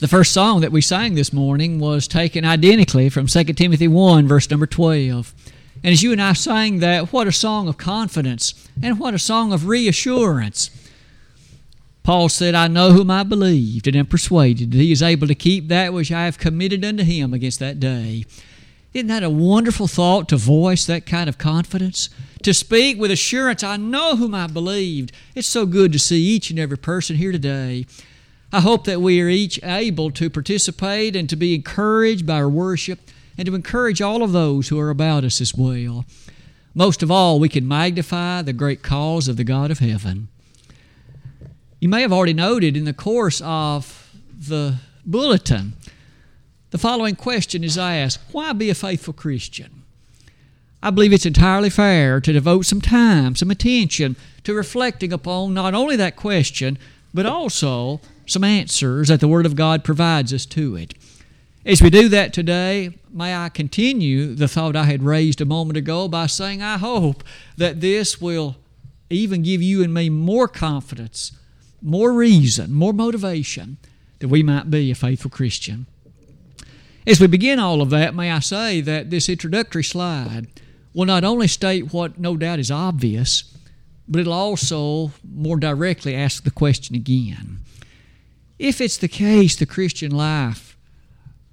The 0.00 0.06
first 0.06 0.32
song 0.32 0.60
that 0.60 0.70
we 0.70 0.80
sang 0.80 1.16
this 1.16 1.32
morning 1.32 1.80
was 1.80 2.06
taken 2.06 2.44
identically 2.44 3.08
from 3.08 3.26
2 3.26 3.44
Timothy 3.44 3.88
1, 3.88 4.28
verse 4.28 4.48
number 4.48 4.64
12. 4.64 5.34
And 5.82 5.92
as 5.92 6.04
you 6.04 6.12
and 6.12 6.22
I 6.22 6.34
sang 6.34 6.78
that, 6.78 7.12
what 7.12 7.26
a 7.26 7.32
song 7.32 7.66
of 7.66 7.78
confidence 7.78 8.68
and 8.80 9.00
what 9.00 9.12
a 9.12 9.18
song 9.18 9.52
of 9.52 9.66
reassurance. 9.66 10.70
Paul 12.04 12.28
said, 12.28 12.54
I 12.54 12.68
know 12.68 12.92
whom 12.92 13.10
I 13.10 13.24
believed 13.24 13.88
and 13.88 13.96
am 13.96 14.06
persuaded 14.06 14.70
that 14.70 14.78
he 14.78 14.92
is 14.92 15.02
able 15.02 15.26
to 15.26 15.34
keep 15.34 15.66
that 15.66 15.92
which 15.92 16.12
I 16.12 16.26
have 16.26 16.38
committed 16.38 16.84
unto 16.84 17.02
him 17.02 17.34
against 17.34 17.58
that 17.58 17.80
day. 17.80 18.24
Isn't 18.94 19.08
that 19.08 19.24
a 19.24 19.30
wonderful 19.30 19.88
thought 19.88 20.28
to 20.28 20.36
voice 20.36 20.86
that 20.86 21.06
kind 21.06 21.28
of 21.28 21.38
confidence? 21.38 22.08
To 22.44 22.54
speak 22.54 23.00
with 23.00 23.10
assurance, 23.10 23.64
I 23.64 23.76
know 23.76 24.14
whom 24.14 24.32
I 24.32 24.46
believed. 24.46 25.10
It's 25.34 25.48
so 25.48 25.66
good 25.66 25.92
to 25.92 25.98
see 25.98 26.22
each 26.22 26.50
and 26.50 26.58
every 26.60 26.78
person 26.78 27.16
here 27.16 27.32
today 27.32 27.84
I 28.52 28.60
hope 28.60 28.84
that 28.84 29.02
we 29.02 29.20
are 29.20 29.28
each 29.28 29.62
able 29.62 30.10
to 30.12 30.30
participate 30.30 31.14
and 31.14 31.28
to 31.28 31.36
be 31.36 31.54
encouraged 31.54 32.26
by 32.26 32.36
our 32.36 32.48
worship 32.48 32.98
and 33.36 33.46
to 33.46 33.54
encourage 33.54 34.00
all 34.00 34.22
of 34.22 34.32
those 34.32 34.68
who 34.68 34.80
are 34.80 34.90
about 34.90 35.24
us 35.24 35.40
as 35.40 35.54
well. 35.54 36.06
Most 36.74 37.02
of 37.02 37.10
all, 37.10 37.38
we 37.38 37.48
can 37.48 37.68
magnify 37.68 38.42
the 38.42 38.52
great 38.52 38.82
cause 38.82 39.28
of 39.28 39.36
the 39.36 39.44
God 39.44 39.70
of 39.70 39.80
heaven. 39.80 40.28
You 41.80 41.88
may 41.88 42.00
have 42.02 42.12
already 42.12 42.32
noted 42.32 42.76
in 42.76 42.84
the 42.84 42.94
course 42.94 43.42
of 43.44 44.10
the 44.38 44.76
bulletin, 45.04 45.74
the 46.70 46.78
following 46.78 47.16
question 47.16 47.64
is 47.64 47.78
asked 47.78 48.20
Why 48.32 48.52
be 48.52 48.70
a 48.70 48.74
faithful 48.74 49.14
Christian? 49.14 49.82
I 50.82 50.90
believe 50.90 51.12
it's 51.12 51.26
entirely 51.26 51.70
fair 51.70 52.20
to 52.20 52.32
devote 52.32 52.66
some 52.66 52.80
time, 52.80 53.34
some 53.34 53.50
attention 53.50 54.16
to 54.44 54.54
reflecting 54.54 55.12
upon 55.12 55.54
not 55.54 55.74
only 55.74 55.96
that 55.96 56.16
question, 56.16 56.78
but 57.12 57.26
also 57.26 58.00
some 58.28 58.44
answers 58.44 59.08
that 59.08 59.20
the 59.20 59.28
Word 59.28 59.46
of 59.46 59.56
God 59.56 59.82
provides 59.82 60.32
us 60.32 60.46
to 60.46 60.76
it. 60.76 60.94
As 61.64 61.82
we 61.82 61.90
do 61.90 62.08
that 62.08 62.32
today, 62.32 62.98
may 63.10 63.34
I 63.34 63.48
continue 63.48 64.34
the 64.34 64.48
thought 64.48 64.76
I 64.76 64.84
had 64.84 65.02
raised 65.02 65.40
a 65.40 65.44
moment 65.44 65.76
ago 65.76 66.08
by 66.08 66.26
saying, 66.26 66.62
I 66.62 66.78
hope 66.78 67.24
that 67.56 67.80
this 67.80 68.20
will 68.20 68.56
even 69.10 69.42
give 69.42 69.62
you 69.62 69.82
and 69.82 69.92
me 69.92 70.08
more 70.08 70.48
confidence, 70.48 71.32
more 71.82 72.12
reason, 72.12 72.72
more 72.72 72.92
motivation 72.92 73.78
that 74.20 74.28
we 74.28 74.42
might 74.42 74.70
be 74.70 74.90
a 74.90 74.94
faithful 74.94 75.30
Christian. 75.30 75.86
As 77.06 77.20
we 77.20 77.26
begin 77.26 77.58
all 77.58 77.80
of 77.80 77.90
that, 77.90 78.14
may 78.14 78.30
I 78.30 78.40
say 78.40 78.80
that 78.82 79.10
this 79.10 79.28
introductory 79.28 79.84
slide 79.84 80.48
will 80.92 81.06
not 81.06 81.24
only 81.24 81.48
state 81.48 81.92
what 81.92 82.18
no 82.18 82.36
doubt 82.36 82.58
is 82.58 82.70
obvious, 82.70 83.54
but 84.06 84.20
it'll 84.20 84.32
also 84.32 85.12
more 85.22 85.58
directly 85.58 86.14
ask 86.14 86.44
the 86.44 86.50
question 86.50 86.94
again 86.94 87.60
if 88.58 88.80
it's 88.80 88.96
the 88.96 89.08
case 89.08 89.56
the 89.56 89.66
Christian 89.66 90.10
life 90.10 90.76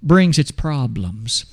brings 0.02 0.38
its 0.38 0.50
problems 0.50 1.46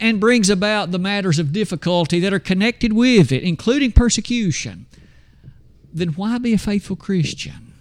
and 0.00 0.20
brings 0.20 0.50
about 0.50 0.90
the 0.90 0.98
matters 0.98 1.38
of 1.38 1.52
difficulty 1.52 2.18
that 2.20 2.32
are 2.32 2.40
connected 2.40 2.92
with 2.92 3.30
it, 3.30 3.42
including 3.42 3.92
persecution, 3.92 4.86
then 5.92 6.08
why 6.10 6.38
be 6.38 6.52
a 6.52 6.58
faithful 6.58 6.96
Christian? 6.96 7.74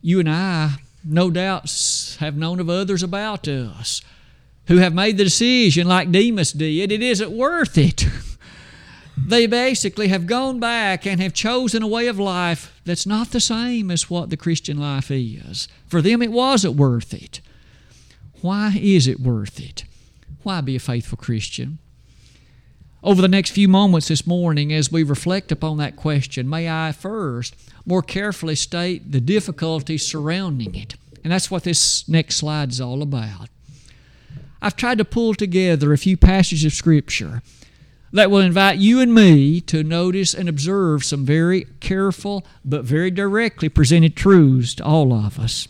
You 0.00 0.20
and 0.20 0.30
I, 0.30 0.76
no 1.04 1.30
doubt, 1.30 1.70
have 2.20 2.36
known 2.36 2.60
of 2.60 2.70
others 2.70 3.02
about 3.02 3.48
us 3.48 4.00
who 4.66 4.76
have 4.76 4.94
made 4.94 5.16
the 5.16 5.24
decision, 5.24 5.88
like 5.88 6.12
Demas 6.12 6.52
did, 6.52 6.92
it 6.92 7.02
isn't 7.02 7.30
worth 7.30 7.76
it. 7.76 8.06
they 9.26 9.46
basically 9.46 10.08
have 10.08 10.26
gone 10.26 10.60
back 10.60 11.06
and 11.06 11.20
have 11.20 11.32
chosen 11.32 11.82
a 11.82 11.88
way 11.88 12.06
of 12.06 12.18
life 12.18 12.80
that's 12.84 13.06
not 13.06 13.30
the 13.30 13.40
same 13.40 13.90
as 13.90 14.10
what 14.10 14.30
the 14.30 14.36
Christian 14.36 14.78
life 14.78 15.10
is. 15.10 15.68
For 15.86 16.02
them, 16.02 16.22
it 16.22 16.32
wasn't 16.32 16.76
worth 16.76 17.14
it. 17.14 17.40
Why 18.40 18.78
is 18.80 19.06
it 19.06 19.20
worth 19.20 19.60
it? 19.60 19.84
Why 20.42 20.60
be 20.60 20.76
a 20.76 20.80
faithful 20.80 21.18
Christian? 21.18 21.78
Over 23.02 23.22
the 23.22 23.28
next 23.28 23.50
few 23.50 23.68
moments 23.68 24.08
this 24.08 24.26
morning, 24.26 24.72
as 24.72 24.90
we 24.90 25.02
reflect 25.02 25.52
upon 25.52 25.76
that 25.78 25.96
question, 25.96 26.48
may 26.48 26.68
I 26.68 26.92
first 26.92 27.54
more 27.86 28.02
carefully 28.02 28.54
state 28.54 29.12
the 29.12 29.20
difficulties 29.20 30.06
surrounding 30.06 30.74
it. 30.74 30.96
And 31.22 31.32
that's 31.32 31.50
what 31.50 31.64
this 31.64 32.08
next 32.08 32.36
slide 32.36 32.70
is 32.70 32.80
all 32.80 33.02
about. 33.02 33.48
I've 34.60 34.76
tried 34.76 34.98
to 34.98 35.04
pull 35.04 35.34
together 35.34 35.92
a 35.92 35.98
few 35.98 36.16
passages 36.16 36.64
of 36.64 36.72
Scripture 36.72 37.42
that 38.12 38.30
will 38.30 38.40
invite 38.40 38.78
you 38.78 39.00
and 39.00 39.14
me 39.14 39.60
to 39.62 39.82
notice 39.82 40.34
and 40.34 40.48
observe 40.48 41.04
some 41.04 41.24
very 41.24 41.66
careful 41.80 42.46
but 42.64 42.84
very 42.84 43.10
directly 43.10 43.68
presented 43.68 44.16
truths 44.16 44.74
to 44.76 44.84
all 44.84 45.12
of 45.12 45.38
us. 45.38 45.68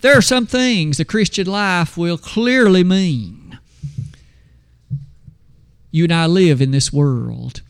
There 0.00 0.16
are 0.16 0.22
some 0.22 0.46
things 0.46 0.96
the 0.96 1.04
Christian 1.04 1.46
life 1.46 1.96
will 1.96 2.18
clearly 2.18 2.84
mean. 2.84 3.58
You 5.90 6.04
and 6.04 6.12
I 6.12 6.26
live 6.26 6.60
in 6.62 6.70
this 6.70 6.92
world. 6.92 7.62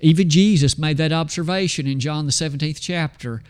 Even 0.00 0.30
Jesus 0.30 0.78
made 0.78 0.96
that 0.96 1.12
observation 1.12 1.86
in 1.86 2.00
John 2.00 2.26
the 2.26 2.32
17th 2.32 2.80
chapter. 2.80 3.42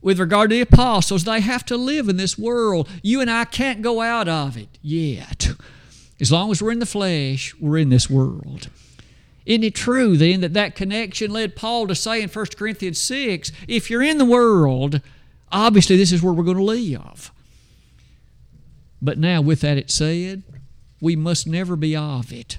With 0.00 0.18
regard 0.18 0.50
to 0.50 0.56
the 0.56 0.62
apostles, 0.62 1.24
they 1.24 1.40
have 1.40 1.64
to 1.66 1.76
live 1.76 2.08
in 2.08 2.16
this 2.16 2.38
world. 2.38 2.88
You 3.02 3.20
and 3.20 3.30
I 3.30 3.44
can't 3.44 3.82
go 3.82 4.00
out 4.00 4.28
of 4.28 4.56
it 4.56 4.78
yet. 4.80 5.50
As 6.20 6.32
long 6.32 6.50
as 6.50 6.62
we're 6.62 6.72
in 6.72 6.78
the 6.78 6.86
flesh, 6.86 7.54
we're 7.60 7.78
in 7.78 7.90
this 7.90 8.08
world. 8.08 8.68
Isn't 9.50 9.64
it 9.64 9.74
true 9.74 10.16
then 10.16 10.42
that 10.42 10.52
that 10.54 10.76
connection 10.76 11.32
led 11.32 11.56
Paul 11.56 11.88
to 11.88 11.94
say 11.96 12.22
in 12.22 12.28
1 12.28 12.46
Corinthians 12.56 13.00
6 13.00 13.50
if 13.66 13.90
you're 13.90 14.00
in 14.00 14.18
the 14.18 14.24
world, 14.24 15.00
obviously 15.50 15.96
this 15.96 16.12
is 16.12 16.22
where 16.22 16.32
we're 16.32 16.44
going 16.44 16.56
to 16.56 16.62
live. 16.62 17.32
But 19.02 19.18
now, 19.18 19.40
with 19.40 19.60
that 19.62 19.76
it 19.76 19.90
said, 19.90 20.44
we 21.00 21.16
must 21.16 21.48
never 21.48 21.74
be 21.74 21.96
of 21.96 22.32
it. 22.32 22.58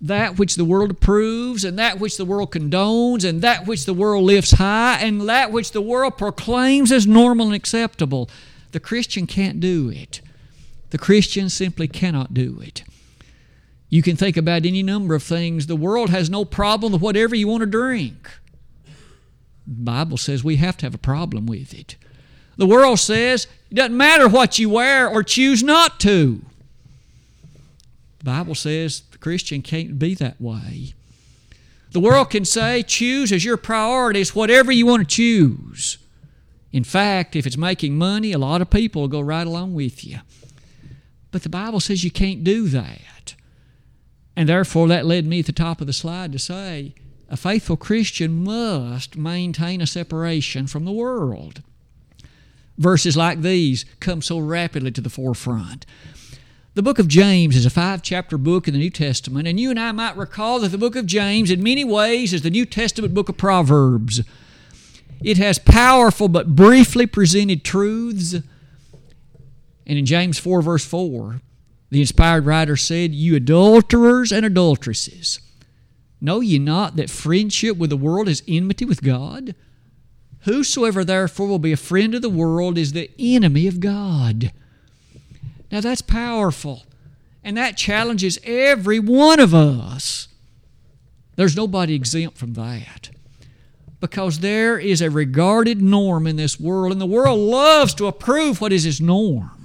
That 0.00 0.40
which 0.40 0.56
the 0.56 0.64
world 0.64 0.90
approves, 0.90 1.64
and 1.64 1.78
that 1.78 2.00
which 2.00 2.16
the 2.16 2.24
world 2.24 2.50
condones, 2.50 3.24
and 3.24 3.40
that 3.42 3.68
which 3.68 3.84
the 3.84 3.94
world 3.94 4.24
lifts 4.24 4.54
high, 4.54 4.98
and 5.00 5.20
that 5.28 5.52
which 5.52 5.70
the 5.70 5.80
world 5.80 6.18
proclaims 6.18 6.90
as 6.90 7.06
normal 7.06 7.46
and 7.46 7.54
acceptable, 7.54 8.28
the 8.72 8.80
Christian 8.80 9.28
can't 9.28 9.60
do 9.60 9.88
it. 9.88 10.20
The 10.90 10.98
Christian 10.98 11.48
simply 11.48 11.86
cannot 11.86 12.34
do 12.34 12.58
it. 12.60 12.82
You 13.92 14.00
can 14.00 14.16
think 14.16 14.38
about 14.38 14.64
any 14.64 14.82
number 14.82 15.14
of 15.14 15.22
things. 15.22 15.66
The 15.66 15.76
world 15.76 16.08
has 16.08 16.30
no 16.30 16.46
problem 16.46 16.94
with 16.94 17.02
whatever 17.02 17.36
you 17.36 17.46
want 17.46 17.60
to 17.60 17.66
drink. 17.66 18.26
The 19.66 19.84
Bible 19.84 20.16
says 20.16 20.42
we 20.42 20.56
have 20.56 20.78
to 20.78 20.86
have 20.86 20.94
a 20.94 20.98
problem 20.98 21.44
with 21.44 21.74
it. 21.74 21.96
The 22.56 22.64
world 22.64 23.00
says 23.00 23.46
it 23.70 23.74
doesn't 23.74 23.94
matter 23.94 24.30
what 24.30 24.58
you 24.58 24.70
wear 24.70 25.06
or 25.06 25.22
choose 25.22 25.62
not 25.62 26.00
to. 26.00 26.40
The 28.20 28.24
Bible 28.24 28.54
says 28.54 29.02
the 29.10 29.18
Christian 29.18 29.60
can't 29.60 29.98
be 29.98 30.14
that 30.14 30.40
way. 30.40 30.94
The 31.90 32.00
world 32.00 32.30
can 32.30 32.46
say, 32.46 32.82
choose 32.82 33.30
as 33.30 33.44
your 33.44 33.58
priorities 33.58 34.34
whatever 34.34 34.72
you 34.72 34.86
want 34.86 35.06
to 35.06 35.14
choose. 35.14 35.98
In 36.72 36.82
fact, 36.82 37.36
if 37.36 37.46
it's 37.46 37.58
making 37.58 37.98
money, 37.98 38.32
a 38.32 38.38
lot 38.38 38.62
of 38.62 38.70
people 38.70 39.02
will 39.02 39.08
go 39.08 39.20
right 39.20 39.46
along 39.46 39.74
with 39.74 40.02
you. 40.02 40.20
But 41.30 41.42
the 41.42 41.50
Bible 41.50 41.80
says 41.80 42.04
you 42.04 42.10
can't 42.10 42.42
do 42.42 42.68
that. 42.68 43.34
And 44.36 44.48
therefore, 44.48 44.88
that 44.88 45.06
led 45.06 45.26
me 45.26 45.40
at 45.40 45.46
the 45.46 45.52
top 45.52 45.80
of 45.80 45.86
the 45.86 45.92
slide 45.92 46.32
to 46.32 46.38
say 46.38 46.94
a 47.28 47.36
faithful 47.36 47.76
Christian 47.76 48.44
must 48.44 49.16
maintain 49.16 49.80
a 49.80 49.86
separation 49.86 50.66
from 50.66 50.84
the 50.84 50.92
world. 50.92 51.62
Verses 52.78 53.16
like 53.16 53.40
these 53.40 53.84
come 54.00 54.22
so 54.22 54.38
rapidly 54.38 54.90
to 54.90 55.00
the 55.00 55.10
forefront. 55.10 55.86
The 56.74 56.82
book 56.82 56.98
of 56.98 57.08
James 57.08 57.54
is 57.54 57.66
a 57.66 57.70
five 57.70 58.02
chapter 58.02 58.38
book 58.38 58.66
in 58.66 58.72
the 58.72 58.80
New 58.80 58.90
Testament, 58.90 59.46
and 59.46 59.60
you 59.60 59.68
and 59.68 59.78
I 59.78 59.92
might 59.92 60.16
recall 60.16 60.60
that 60.60 60.68
the 60.68 60.78
book 60.78 60.96
of 60.96 61.04
James, 61.04 61.50
in 61.50 61.62
many 61.62 61.84
ways, 61.84 62.32
is 62.32 62.40
the 62.40 62.50
New 62.50 62.64
Testament 62.64 63.12
book 63.12 63.28
of 63.28 63.36
Proverbs. 63.36 64.22
It 65.22 65.36
has 65.36 65.58
powerful 65.58 66.28
but 66.28 66.56
briefly 66.56 67.06
presented 67.06 67.62
truths. 67.62 68.34
And 69.86 69.98
in 69.98 70.06
James 70.06 70.38
4, 70.38 70.62
verse 70.62 70.84
4, 70.84 71.42
the 71.92 72.00
inspired 72.00 72.46
writer 72.46 72.74
said, 72.74 73.12
You 73.12 73.36
adulterers 73.36 74.32
and 74.32 74.46
adulteresses, 74.46 75.40
know 76.22 76.40
ye 76.40 76.58
not 76.58 76.96
that 76.96 77.10
friendship 77.10 77.76
with 77.76 77.90
the 77.90 77.98
world 77.98 78.28
is 78.28 78.42
enmity 78.48 78.86
with 78.86 79.02
God? 79.02 79.54
Whosoever 80.44 81.04
therefore 81.04 81.48
will 81.48 81.58
be 81.58 81.72
a 81.72 81.76
friend 81.76 82.14
of 82.14 82.22
the 82.22 82.30
world 82.30 82.78
is 82.78 82.92
the 82.94 83.10
enemy 83.18 83.66
of 83.66 83.78
God. 83.78 84.52
Now 85.70 85.82
that's 85.82 86.00
powerful. 86.00 86.84
And 87.44 87.58
that 87.58 87.76
challenges 87.76 88.38
every 88.42 88.98
one 88.98 89.38
of 89.38 89.54
us. 89.54 90.28
There's 91.36 91.56
nobody 91.56 91.94
exempt 91.94 92.38
from 92.38 92.54
that. 92.54 93.10
Because 94.00 94.38
there 94.38 94.78
is 94.78 95.02
a 95.02 95.10
regarded 95.10 95.82
norm 95.82 96.26
in 96.26 96.36
this 96.36 96.58
world, 96.58 96.90
and 96.90 97.00
the 97.00 97.06
world 97.06 97.38
loves 97.38 97.92
to 97.94 98.06
approve 98.06 98.62
what 98.62 98.72
is 98.72 98.86
its 98.86 98.98
norm 98.98 99.61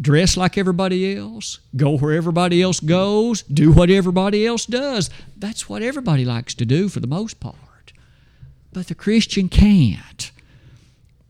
dress 0.00 0.36
like 0.36 0.58
everybody 0.58 1.16
else, 1.16 1.60
go 1.76 1.96
where 1.96 2.14
everybody 2.14 2.62
else 2.62 2.80
goes, 2.80 3.42
do 3.42 3.72
what 3.72 3.90
everybody 3.90 4.46
else 4.46 4.66
does. 4.66 5.10
That's 5.36 5.68
what 5.68 5.82
everybody 5.82 6.24
likes 6.24 6.54
to 6.54 6.64
do 6.64 6.88
for 6.88 7.00
the 7.00 7.06
most 7.06 7.40
part. 7.40 7.92
But 8.72 8.88
the 8.88 8.94
Christian 8.94 9.48
can't 9.48 10.32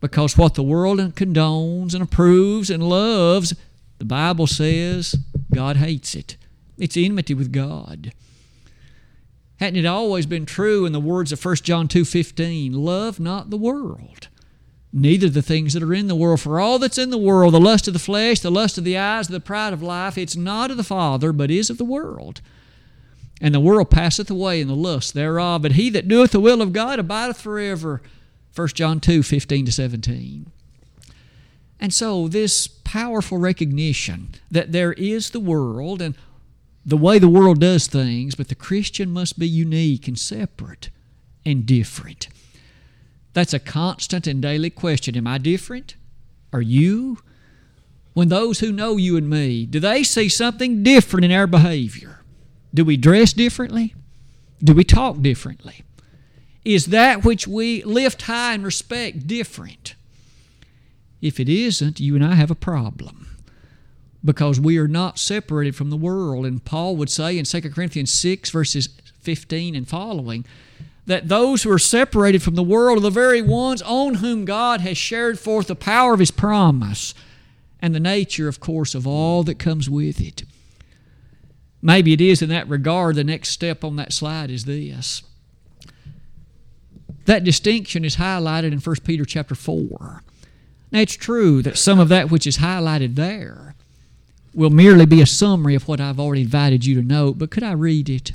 Because 0.00 0.36
what 0.36 0.52
the 0.52 0.62
world 0.62 0.98
condones 1.14 1.94
and 1.94 2.02
approves 2.02 2.68
and 2.68 2.86
loves, 2.88 3.54
the 3.98 4.04
Bible 4.04 4.46
says 4.46 5.14
God 5.54 5.78
hates 5.78 6.14
it. 6.14 6.36
It's 6.76 6.96
enmity 6.96 7.32
with 7.32 7.52
God. 7.52 8.12
Hadn't 9.60 9.78
it 9.78 9.86
always 9.86 10.26
been 10.26 10.44
true 10.44 10.84
in 10.84 10.92
the 10.92 11.00
words 11.00 11.32
of 11.32 11.42
1 11.42 11.56
John 11.64 11.88
2:15, 11.88 12.74
love 12.74 13.18
not 13.18 13.48
the 13.48 13.56
world, 13.56 14.28
neither 14.94 15.28
the 15.28 15.42
things 15.42 15.72
that 15.72 15.82
are 15.82 15.92
in 15.92 16.06
the 16.06 16.14
world, 16.14 16.40
for 16.40 16.60
all 16.60 16.78
that's 16.78 16.98
in 16.98 17.10
the 17.10 17.18
world, 17.18 17.52
the 17.52 17.60
lust 17.60 17.88
of 17.88 17.92
the 17.92 17.98
flesh, 17.98 18.38
the 18.38 18.50
lust 18.50 18.78
of 18.78 18.84
the 18.84 18.96
eyes, 18.96 19.26
the 19.26 19.40
pride 19.40 19.72
of 19.72 19.82
life, 19.82 20.16
it's 20.16 20.36
not 20.36 20.70
of 20.70 20.76
the 20.76 20.84
Father, 20.84 21.32
but 21.32 21.50
is 21.50 21.68
of 21.68 21.78
the 21.78 21.84
world. 21.84 22.40
And 23.40 23.52
the 23.52 23.60
world 23.60 23.90
passeth 23.90 24.30
away 24.30 24.60
in 24.60 24.68
the 24.68 24.76
lust 24.76 25.12
thereof, 25.12 25.62
but 25.62 25.72
he 25.72 25.90
that 25.90 26.06
doeth 26.06 26.30
the 26.30 26.38
will 26.38 26.62
of 26.62 26.72
God 26.72 27.00
abideth 27.00 27.40
forever. 27.40 28.00
1 28.54 28.68
John 28.68 29.00
2 29.00 29.24
15 29.24 29.66
to 29.66 29.72
17. 29.72 30.46
And 31.80 31.92
so, 31.92 32.28
this 32.28 32.68
powerful 32.68 33.38
recognition 33.38 34.30
that 34.48 34.70
there 34.70 34.92
is 34.92 35.30
the 35.30 35.40
world 35.40 36.00
and 36.00 36.14
the 36.86 36.96
way 36.96 37.18
the 37.18 37.28
world 37.28 37.60
does 37.60 37.88
things, 37.88 38.36
but 38.36 38.48
the 38.48 38.54
Christian 38.54 39.10
must 39.10 39.38
be 39.38 39.48
unique 39.48 40.06
and 40.06 40.16
separate 40.16 40.90
and 41.44 41.66
different. 41.66 42.28
That's 43.34 43.52
a 43.52 43.58
constant 43.58 44.26
and 44.26 44.40
daily 44.40 44.70
question. 44.70 45.16
Am 45.16 45.26
I 45.26 45.38
different? 45.38 45.96
Are 46.52 46.62
you? 46.62 47.18
When 48.14 48.28
those 48.28 48.60
who 48.60 48.72
know 48.72 48.96
you 48.96 49.16
and 49.16 49.28
me, 49.28 49.66
do 49.66 49.80
they 49.80 50.04
see 50.04 50.28
something 50.28 50.84
different 50.84 51.24
in 51.24 51.32
our 51.32 51.48
behavior? 51.48 52.20
Do 52.72 52.84
we 52.84 52.96
dress 52.96 53.32
differently? 53.32 53.94
Do 54.62 54.72
we 54.72 54.84
talk 54.84 55.20
differently? 55.20 55.82
Is 56.64 56.86
that 56.86 57.24
which 57.24 57.46
we 57.46 57.82
lift 57.82 58.22
high 58.22 58.54
and 58.54 58.64
respect 58.64 59.26
different? 59.26 59.96
If 61.20 61.40
it 61.40 61.48
isn't, 61.48 62.00
you 62.00 62.14
and 62.14 62.24
I 62.24 62.34
have 62.34 62.50
a 62.50 62.56
problem 62.56 63.36
because 64.24 64.58
we 64.58 64.78
are 64.78 64.88
not 64.88 65.18
separated 65.18 65.76
from 65.76 65.90
the 65.90 65.96
world. 65.96 66.46
And 66.46 66.64
Paul 66.64 66.96
would 66.96 67.10
say 67.10 67.36
in 67.36 67.44
2 67.44 67.60
Corinthians 67.70 68.12
6, 68.12 68.50
verses 68.50 68.88
15 69.20 69.74
and 69.74 69.88
following, 69.88 70.46
that 71.06 71.28
those 71.28 71.62
who 71.62 71.70
are 71.70 71.78
separated 71.78 72.42
from 72.42 72.54
the 72.54 72.62
world 72.62 72.98
are 72.98 73.02
the 73.02 73.10
very 73.10 73.42
ones 73.42 73.82
on 73.82 74.14
whom 74.14 74.44
God 74.44 74.80
has 74.80 74.96
shared 74.96 75.38
forth 75.38 75.66
the 75.66 75.76
power 75.76 76.14
of 76.14 76.20
His 76.20 76.30
promise 76.30 77.14
and 77.80 77.94
the 77.94 78.00
nature, 78.00 78.48
of 78.48 78.60
course, 78.60 78.94
of 78.94 79.06
all 79.06 79.42
that 79.42 79.58
comes 79.58 79.90
with 79.90 80.20
it. 80.20 80.44
Maybe 81.82 82.14
it 82.14 82.20
is 82.20 82.40
in 82.40 82.48
that 82.48 82.68
regard, 82.68 83.16
the 83.16 83.24
next 83.24 83.50
step 83.50 83.84
on 83.84 83.96
that 83.96 84.12
slide 84.12 84.50
is 84.50 84.64
this 84.64 85.22
that 87.26 87.44
distinction 87.44 88.04
is 88.04 88.16
highlighted 88.16 88.72
in 88.72 88.78
1 88.78 88.96
Peter 89.04 89.24
chapter 89.24 89.54
4. 89.54 90.22
Now, 90.92 91.00
it's 91.00 91.16
true 91.16 91.62
that 91.62 91.78
some 91.78 91.98
of 91.98 92.08
that 92.10 92.30
which 92.30 92.46
is 92.46 92.58
highlighted 92.58 93.14
there 93.14 93.74
will 94.54 94.70
merely 94.70 95.06
be 95.06 95.20
a 95.20 95.26
summary 95.26 95.74
of 95.74 95.88
what 95.88 96.00
I've 96.00 96.20
already 96.20 96.42
invited 96.42 96.84
you 96.84 96.94
to 96.96 97.06
note, 97.06 97.38
but 97.38 97.50
could 97.50 97.62
I 97.62 97.72
read 97.72 98.08
it? 98.08 98.32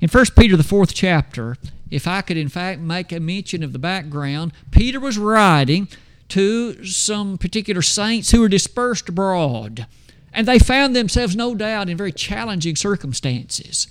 In 0.00 0.08
1 0.08 0.24
Peter, 0.36 0.56
the 0.56 0.62
fourth 0.62 0.94
chapter, 0.94 1.56
if 1.90 2.06
I 2.06 2.22
could 2.22 2.36
in 2.36 2.48
fact 2.48 2.80
make 2.80 3.12
a 3.12 3.20
mention 3.20 3.62
of 3.62 3.72
the 3.72 3.78
background, 3.78 4.52
Peter 4.70 4.98
was 4.98 5.18
writing 5.18 5.88
to 6.28 6.84
some 6.84 7.36
particular 7.36 7.82
saints 7.82 8.30
who 8.30 8.40
were 8.40 8.48
dispersed 8.48 9.08
abroad, 9.08 9.86
and 10.32 10.46
they 10.46 10.58
found 10.58 10.94
themselves, 10.94 11.36
no 11.36 11.54
doubt, 11.54 11.88
in 11.88 11.96
very 11.96 12.12
challenging 12.12 12.76
circumstances. 12.76 13.88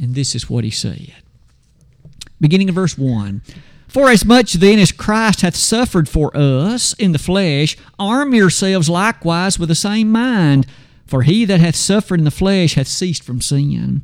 And 0.00 0.14
this 0.14 0.34
is 0.34 0.48
what 0.48 0.64
he 0.64 0.70
said 0.70 1.12
beginning 2.40 2.68
of 2.68 2.74
verse 2.74 2.98
1. 2.98 3.42
For 3.88 4.10
as 4.10 4.24
much 4.24 4.54
then 4.54 4.78
as 4.78 4.92
Christ 4.92 5.40
hath 5.40 5.56
suffered 5.56 6.08
for 6.08 6.36
us 6.36 6.92
in 6.94 7.12
the 7.12 7.18
flesh, 7.18 7.76
arm 7.98 8.34
yourselves 8.34 8.90
likewise 8.90 9.58
with 9.58 9.70
the 9.70 9.74
same 9.74 10.12
mind. 10.12 10.66
For 11.06 11.22
he 11.22 11.44
that 11.46 11.60
hath 11.60 11.76
suffered 11.76 12.20
in 12.20 12.24
the 12.24 12.30
flesh 12.30 12.74
hath 12.74 12.88
ceased 12.88 13.22
from 13.22 13.40
sin, 13.40 14.02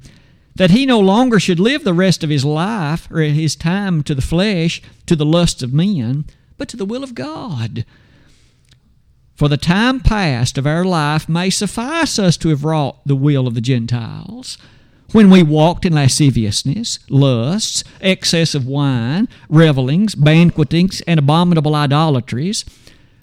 that 0.54 0.70
he 0.70 0.86
no 0.86 1.00
longer 1.00 1.40
should 1.40 1.60
live 1.60 1.84
the 1.84 1.94
rest 1.94 2.22
of 2.22 2.30
his 2.30 2.44
life 2.44 3.10
or 3.10 3.20
his 3.20 3.56
time 3.56 4.02
to 4.02 4.14
the 4.14 4.22
flesh, 4.22 4.82
to 5.06 5.16
the 5.16 5.24
lusts 5.24 5.62
of 5.62 5.72
men, 5.72 6.24
but 6.58 6.68
to 6.68 6.76
the 6.76 6.84
will 6.84 7.02
of 7.02 7.14
God. 7.14 7.84
For 9.34 9.48
the 9.48 9.56
time 9.56 10.00
past 10.00 10.58
of 10.58 10.66
our 10.66 10.84
life 10.84 11.28
may 11.28 11.50
suffice 11.50 12.18
us 12.18 12.36
to 12.38 12.50
have 12.50 12.64
wrought 12.64 13.00
the 13.06 13.16
will 13.16 13.46
of 13.46 13.54
the 13.54 13.60
Gentiles 13.60 14.58
when 15.12 15.30
we 15.30 15.42
walked 15.42 15.84
in 15.84 15.92
lasciviousness, 15.92 16.98
lusts, 17.08 17.84
excess 18.00 18.54
of 18.54 18.66
wine, 18.66 19.28
revelings, 19.48 20.14
banquetings, 20.14 21.02
and 21.02 21.18
abominable 21.18 21.74
idolatries, 21.74 22.64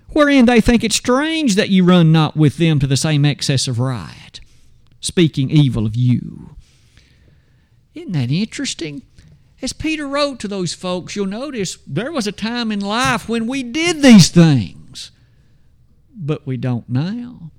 wherein 0.09 0.45
they 0.45 0.61
think 0.61 0.83
it 0.83 0.93
strange 0.93 1.55
that 1.55 1.69
you 1.69 1.83
run 1.83 2.11
not 2.11 2.35
with 2.35 2.57
them 2.57 2.79
to 2.79 2.87
the 2.87 2.97
same 2.97 3.25
excess 3.25 3.67
of 3.67 3.79
riot, 3.79 4.39
speaking 4.99 5.49
evil 5.49 5.85
of 5.85 5.95
you. 5.95 6.55
Isn't 8.00 8.13
that 8.13 8.31
interesting? 8.31 9.01
As 9.62 9.74
Peter 9.74 10.07
wrote 10.07 10.40
to 10.40 10.48
those 10.48 10.74
folks, 10.74 11.16
you'll 11.16 11.25
notice 11.25 11.78
there 11.86 12.13
was 12.13 12.28
a 12.28 12.31
time 12.31 12.72
in 12.72 12.80
life 12.80 13.28
when 13.28 13.46
we 13.46 13.62
did 13.62 14.01
these 14.01 14.30
things, 14.30 15.12
but 16.16 16.48
we 16.48 16.56
don't 16.56 16.88
now. 16.88 17.51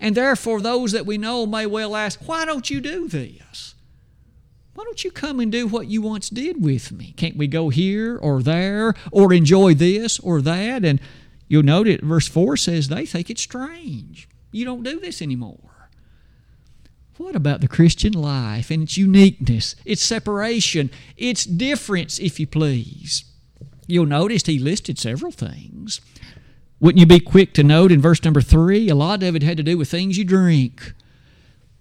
And 0.00 0.14
therefore, 0.14 0.62
those 0.62 0.92
that 0.92 1.04
we 1.04 1.18
know 1.18 1.44
may 1.44 1.66
well 1.66 1.94
ask, 1.94 2.26
Why 2.26 2.46
don't 2.46 2.70
you 2.70 2.80
do 2.80 3.08
this? 3.08 3.74
Why 4.74 4.84
don't 4.84 5.04
you 5.04 5.10
come 5.10 5.38
and 5.38 5.52
do 5.52 5.66
what 5.66 5.86
you 5.86 6.00
once 6.00 6.30
did 6.30 6.64
with 6.64 6.90
me? 6.90 7.12
Can't 7.18 7.36
we 7.36 7.46
go 7.46 7.68
here 7.68 8.16
or 8.16 8.42
there 8.42 8.94
or 9.10 9.34
enjoy 9.34 9.74
this 9.74 10.18
or 10.18 10.40
that? 10.40 10.82
And 10.82 10.98
you'll 11.46 11.62
note 11.62 11.86
it, 11.86 12.02
verse 12.02 12.26
4 12.26 12.56
says 12.56 12.88
they 12.88 13.04
think 13.04 13.28
it's 13.28 13.42
strange. 13.42 14.30
You 14.50 14.64
don't 14.64 14.82
do 14.82 14.98
this 14.98 15.20
anymore. 15.20 15.71
What 17.18 17.36
about 17.36 17.60
the 17.60 17.68
Christian 17.68 18.12
life 18.12 18.70
and 18.70 18.82
its 18.82 18.96
uniqueness, 18.96 19.76
its 19.84 20.02
separation, 20.02 20.90
its 21.16 21.44
difference, 21.44 22.18
if 22.18 22.40
you 22.40 22.46
please? 22.46 23.24
You'll 23.86 24.06
notice 24.06 24.46
he 24.46 24.58
listed 24.58 24.98
several 24.98 25.32
things. 25.32 26.00
Wouldn't 26.80 27.00
you 27.00 27.06
be 27.06 27.20
quick 27.20 27.52
to 27.54 27.62
note 27.62 27.92
in 27.92 28.00
verse 28.00 28.24
number 28.24 28.40
three, 28.40 28.88
a 28.88 28.94
lot 28.94 29.22
of 29.22 29.36
it 29.36 29.42
had 29.42 29.56
to 29.58 29.62
do 29.62 29.78
with 29.78 29.90
things 29.90 30.18
you 30.18 30.24
drink. 30.24 30.94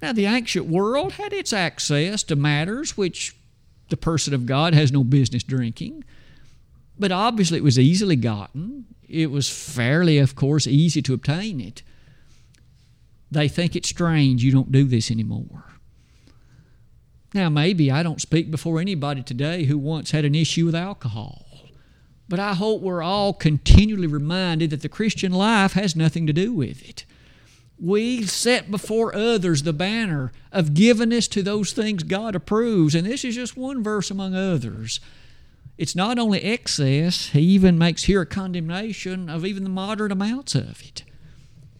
Now, 0.01 0.13
the 0.13 0.25
ancient 0.25 0.68
world 0.68 1.13
had 1.13 1.31
its 1.31 1.54
access 1.54 2.24
to 2.24 2.36
matters 2.36 2.98
which 2.98 3.36
the 3.89 3.98
person 3.98 4.34
of 4.34 4.45
God 4.45 4.74
has 4.74 4.92
no 4.92 5.04
business 5.04 5.44
drinking, 5.44 6.04
but 7.00 7.12
obviously 7.12 7.57
it 7.57 7.63
was 7.63 7.80
easily 7.80 8.16
gotten. 8.16 8.86
It 9.07 9.31
was 9.31 9.50
fairly, 9.50 10.18
of 10.18 10.36
course, 10.36 10.68
easy 10.68 11.01
to 11.04 11.13
obtain 11.13 11.60
it. 11.60 11.84
They 13.32 13.48
think 13.48 13.76
it's 13.76 13.90
strange 13.90 14.44
you 14.44 14.52
don't 14.52 14.72
do 14.72 14.84
this 14.84 15.10
anymore. 15.10 15.66
Now, 17.34 17.50
maybe 17.50 17.90
I 17.90 18.04
don't 18.04 18.20
speak 18.20 18.52
before 18.52 18.82
anybody 18.82 19.24
today 19.24 19.64
who 19.64 19.78
once 19.78 20.12
had 20.12 20.26
an 20.26 20.36
issue 20.36 20.66
with 20.66 20.76
alcohol. 20.76 21.46
But 22.28 22.40
I 22.40 22.54
hope 22.54 22.82
we're 22.82 23.02
all 23.02 23.34
continually 23.34 24.08
reminded 24.08 24.70
that 24.70 24.82
the 24.82 24.90
Christian 24.90 25.32
life 25.32 25.74
has 25.74 25.96
nothing 25.96 26.28
to 26.28 26.34
do 26.34 26.54
with 26.54 26.88
it. 26.88 27.06
We 27.80 28.24
set 28.26 28.70
before 28.70 29.16
others 29.16 29.64
the 29.64 29.74
banner 29.74 30.32
of 30.52 30.70
givenness 30.70 31.30
to 31.32 31.42
those 31.42 31.72
things 31.74 32.04
God 32.04 32.36
approves, 32.36 32.96
and 32.96 33.08
this 33.08 33.26
is 33.26 33.36
just 33.36 33.58
one 33.58 33.82
verse 33.82 34.12
among 34.12 34.36
others. 34.36 35.00
It's 35.78 35.96
not 35.96 36.20
only 36.20 36.44
excess, 36.44 37.30
he 37.30 37.42
even 37.42 37.78
makes 37.78 38.04
here 38.04 38.22
a 38.22 38.26
condemnation 38.26 39.30
of 39.30 39.46
even 39.46 39.64
the 39.64 39.70
moderate 39.70 40.12
amounts 40.12 40.54
of 40.54 40.82
it. 40.84 41.04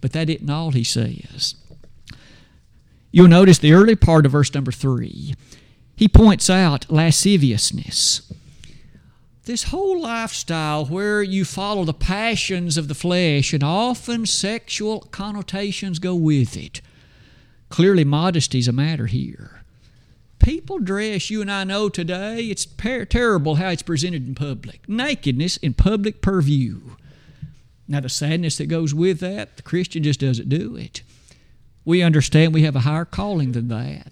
But 0.02 0.14
that 0.14 0.30
isn't 0.30 0.50
all 0.50 0.72
he 0.72 0.84
says. 0.84 1.56
You'll 3.12 3.28
notice 3.28 3.60
the 3.60 3.74
early 3.74 3.96
part 3.96 4.26
of 4.26 4.32
verse 4.34 4.54
number 4.54 4.72
three. 4.72 5.36
He 5.96 6.08
points 6.08 6.50
out 6.50 6.92
lasciviousness 6.92 8.32
this 9.52 9.64
whole 9.64 10.00
lifestyle 10.00 10.86
where 10.86 11.22
you 11.24 11.44
follow 11.44 11.84
the 11.84 11.94
passions 11.94 12.78
of 12.78 12.88
the 12.88 12.94
flesh 12.94 13.54
and 13.54 13.64
often 13.64 14.26
sexual 14.26 15.02
connotations 15.12 16.00
go 16.00 16.14
with 16.16 16.56
it. 16.56 16.82
Clearly, 17.70 18.04
modesty 18.04 18.60
is 18.60 18.68
a 18.68 18.74
matter 18.74 19.08
here. 19.08 19.64
People 20.40 20.80
dress, 20.80 21.30
you 21.30 21.42
and 21.42 21.52
I 21.52 21.64
know 21.64 21.90
today, 21.90 22.46
it's 22.46 22.66
per- 22.66 23.06
terrible 23.06 23.56
how 23.56 23.70
it's 23.70 23.82
presented 23.82 24.28
in 24.28 24.36
public. 24.36 24.88
Nakedness 24.88 25.58
in 25.58 25.74
public 25.74 26.22
purview. 26.22 26.80
Now, 27.88 28.00
the 28.00 28.10
sadness 28.10 28.58
that 28.58 28.68
goes 28.68 28.94
with 28.94 29.20
that, 29.20 29.58
the 29.58 29.64
Christian 29.64 30.04
just 30.04 30.20
doesn't 30.20 30.50
do 30.50 30.76
it. 30.76 31.02
We 31.84 32.02
understand 32.02 32.54
we 32.54 32.64
have 32.64 32.76
a 32.76 32.82
higher 32.82 33.06
calling 33.06 33.52
than 33.52 33.68
that. 33.70 34.12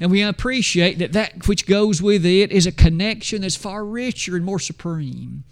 And 0.00 0.10
we 0.10 0.22
appreciate 0.22 0.98
that 0.98 1.12
that 1.12 1.46
which 1.46 1.66
goes 1.66 2.00
with 2.00 2.24
it 2.24 2.50
is 2.50 2.66
a 2.66 2.72
connection 2.72 3.42
that's 3.42 3.56
far 3.56 3.84
richer 3.84 4.34
and 4.34 4.44
more 4.44 4.58
supreme. 4.58 5.44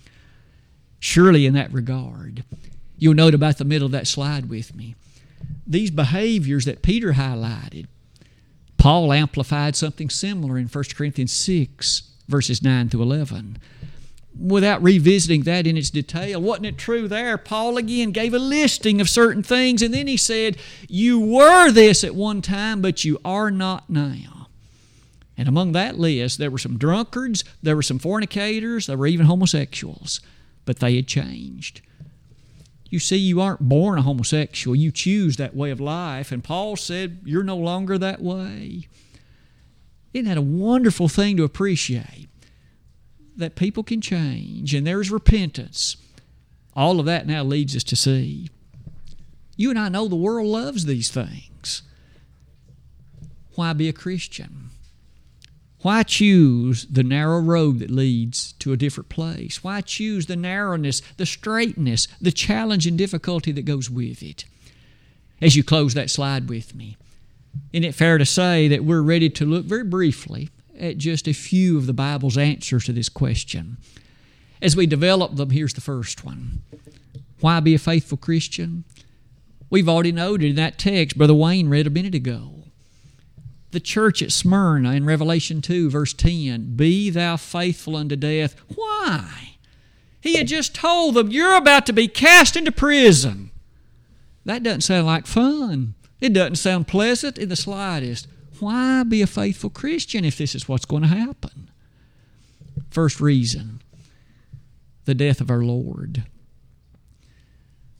Surely, 0.98 1.44
in 1.46 1.52
that 1.54 1.72
regard, 1.72 2.44
you'll 2.96 3.14
note 3.14 3.34
about 3.34 3.58
the 3.58 3.64
middle 3.64 3.86
of 3.86 3.92
that 3.92 4.06
slide 4.06 4.48
with 4.48 4.74
me. 4.74 4.94
These 5.66 5.90
behaviors 5.90 6.64
that 6.64 6.82
Peter 6.82 7.12
highlighted, 7.12 7.86
Paul 8.78 9.12
amplified 9.12 9.76
something 9.76 10.08
similar 10.08 10.56
in 10.56 10.66
1 10.66 10.84
Corinthians 10.96 11.32
6, 11.32 12.10
verses 12.26 12.62
9 12.62 12.88
to 12.88 13.02
11. 13.02 13.58
Without 14.38 14.82
revisiting 14.82 15.42
that 15.42 15.66
in 15.66 15.76
its 15.76 15.90
detail. 15.90 16.40
Wasn't 16.40 16.66
it 16.66 16.78
true 16.78 17.08
there? 17.08 17.36
Paul 17.36 17.76
again 17.76 18.12
gave 18.12 18.32
a 18.32 18.38
listing 18.38 19.00
of 19.00 19.08
certain 19.08 19.42
things, 19.42 19.82
and 19.82 19.92
then 19.92 20.06
he 20.06 20.16
said, 20.16 20.56
You 20.88 21.18
were 21.18 21.70
this 21.70 22.04
at 22.04 22.14
one 22.14 22.40
time, 22.40 22.80
but 22.80 23.04
you 23.04 23.18
are 23.24 23.50
not 23.50 23.90
now. 23.90 24.48
And 25.36 25.48
among 25.48 25.72
that 25.72 25.98
list, 25.98 26.38
there 26.38 26.50
were 26.50 26.58
some 26.58 26.78
drunkards, 26.78 27.44
there 27.62 27.76
were 27.76 27.82
some 27.82 27.98
fornicators, 27.98 28.86
there 28.86 28.96
were 28.96 29.06
even 29.06 29.26
homosexuals, 29.26 30.20
but 30.64 30.78
they 30.78 30.96
had 30.96 31.06
changed. 31.06 31.80
You 32.90 32.98
see, 32.98 33.16
you 33.16 33.40
aren't 33.40 33.68
born 33.68 33.98
a 33.98 34.02
homosexual, 34.02 34.74
you 34.74 34.90
choose 34.90 35.36
that 35.36 35.54
way 35.54 35.70
of 35.70 35.80
life. 35.80 36.32
And 36.32 36.42
Paul 36.42 36.76
said, 36.76 37.20
You're 37.24 37.44
no 37.44 37.56
longer 37.56 37.98
that 37.98 38.22
way. 38.22 38.88
Isn't 40.14 40.26
that 40.26 40.38
a 40.38 40.42
wonderful 40.42 41.08
thing 41.08 41.36
to 41.36 41.44
appreciate? 41.44 42.28
That 43.38 43.56
people 43.56 43.82
can 43.82 44.02
change 44.02 44.74
and 44.74 44.86
there's 44.86 45.10
repentance. 45.10 45.96
All 46.74 47.00
of 47.00 47.06
that 47.06 47.26
now 47.26 47.42
leads 47.42 47.74
us 47.74 47.84
to 47.84 47.96
see. 47.96 48.50
You 49.56 49.70
and 49.70 49.78
I 49.78 49.88
know 49.88 50.06
the 50.06 50.16
world 50.16 50.46
loves 50.46 50.84
these 50.84 51.10
things. 51.10 51.82
Why 53.54 53.72
be 53.72 53.88
a 53.88 53.92
Christian? 53.92 54.70
Why 55.82 56.02
choose 56.02 56.86
the 56.86 57.04
narrow 57.04 57.40
road 57.40 57.78
that 57.78 57.90
leads 57.90 58.52
to 58.54 58.72
a 58.72 58.76
different 58.76 59.08
place? 59.08 59.62
Why 59.62 59.80
choose 59.80 60.26
the 60.26 60.36
narrowness, 60.36 61.00
the 61.16 61.26
straightness, 61.26 62.08
the 62.20 62.32
challenge 62.32 62.86
and 62.86 62.98
difficulty 62.98 63.52
that 63.52 63.64
goes 63.64 63.88
with 63.88 64.22
it? 64.22 64.44
As 65.40 65.54
you 65.54 65.62
close 65.62 65.94
that 65.94 66.10
slide 66.10 66.48
with 66.48 66.74
me, 66.74 66.96
isn't 67.72 67.84
it 67.84 67.94
fair 67.94 68.18
to 68.18 68.26
say 68.26 68.66
that 68.68 68.84
we're 68.84 69.02
ready 69.02 69.30
to 69.30 69.46
look 69.46 69.64
very 69.64 69.84
briefly 69.84 70.50
at 70.78 70.98
just 70.98 71.28
a 71.28 71.32
few 71.32 71.76
of 71.76 71.86
the 71.86 71.92
Bible's 71.92 72.38
answers 72.38 72.84
to 72.84 72.92
this 72.92 73.08
question? 73.08 73.78
As 74.60 74.76
we 74.76 74.86
develop 74.86 75.36
them, 75.36 75.50
here's 75.50 75.74
the 75.74 75.80
first 75.80 76.24
one 76.24 76.62
Why 77.40 77.60
be 77.60 77.74
a 77.74 77.78
faithful 77.78 78.18
Christian? 78.18 78.84
We've 79.70 79.88
already 79.88 80.12
noted 80.12 80.50
in 80.50 80.56
that 80.56 80.78
text 80.78 81.18
Brother 81.18 81.34
Wayne 81.34 81.68
read 81.68 81.86
a 81.86 81.90
minute 81.90 82.14
ago 82.14 82.58
the 83.70 83.80
church 83.80 84.22
at 84.22 84.32
Smyrna 84.32 84.92
in 84.92 85.04
Revelation 85.04 85.60
2, 85.60 85.90
verse 85.90 86.12
10 86.14 86.74
Be 86.76 87.10
thou 87.10 87.36
faithful 87.36 87.96
unto 87.96 88.16
death. 88.16 88.56
Why? 88.74 89.56
He 90.20 90.36
had 90.36 90.48
just 90.48 90.74
told 90.74 91.14
them, 91.14 91.30
You're 91.30 91.56
about 91.56 91.86
to 91.86 91.92
be 91.92 92.08
cast 92.08 92.56
into 92.56 92.72
prison. 92.72 93.50
That 94.44 94.62
doesn't 94.62 94.82
sound 94.82 95.06
like 95.06 95.26
fun. 95.26 95.94
It 96.20 96.32
doesn't 96.32 96.56
sound 96.56 96.88
pleasant 96.88 97.38
in 97.38 97.48
the 97.48 97.56
slightest. 97.56 98.26
Why 98.60 99.02
be 99.04 99.22
a 99.22 99.26
faithful 99.26 99.70
Christian 99.70 100.24
if 100.24 100.38
this 100.38 100.54
is 100.54 100.68
what's 100.68 100.84
going 100.84 101.02
to 101.02 101.08
happen? 101.08 101.70
First 102.90 103.20
reason 103.20 103.80
the 105.04 105.14
death 105.14 105.40
of 105.40 105.50
our 105.50 105.62
Lord. 105.62 106.24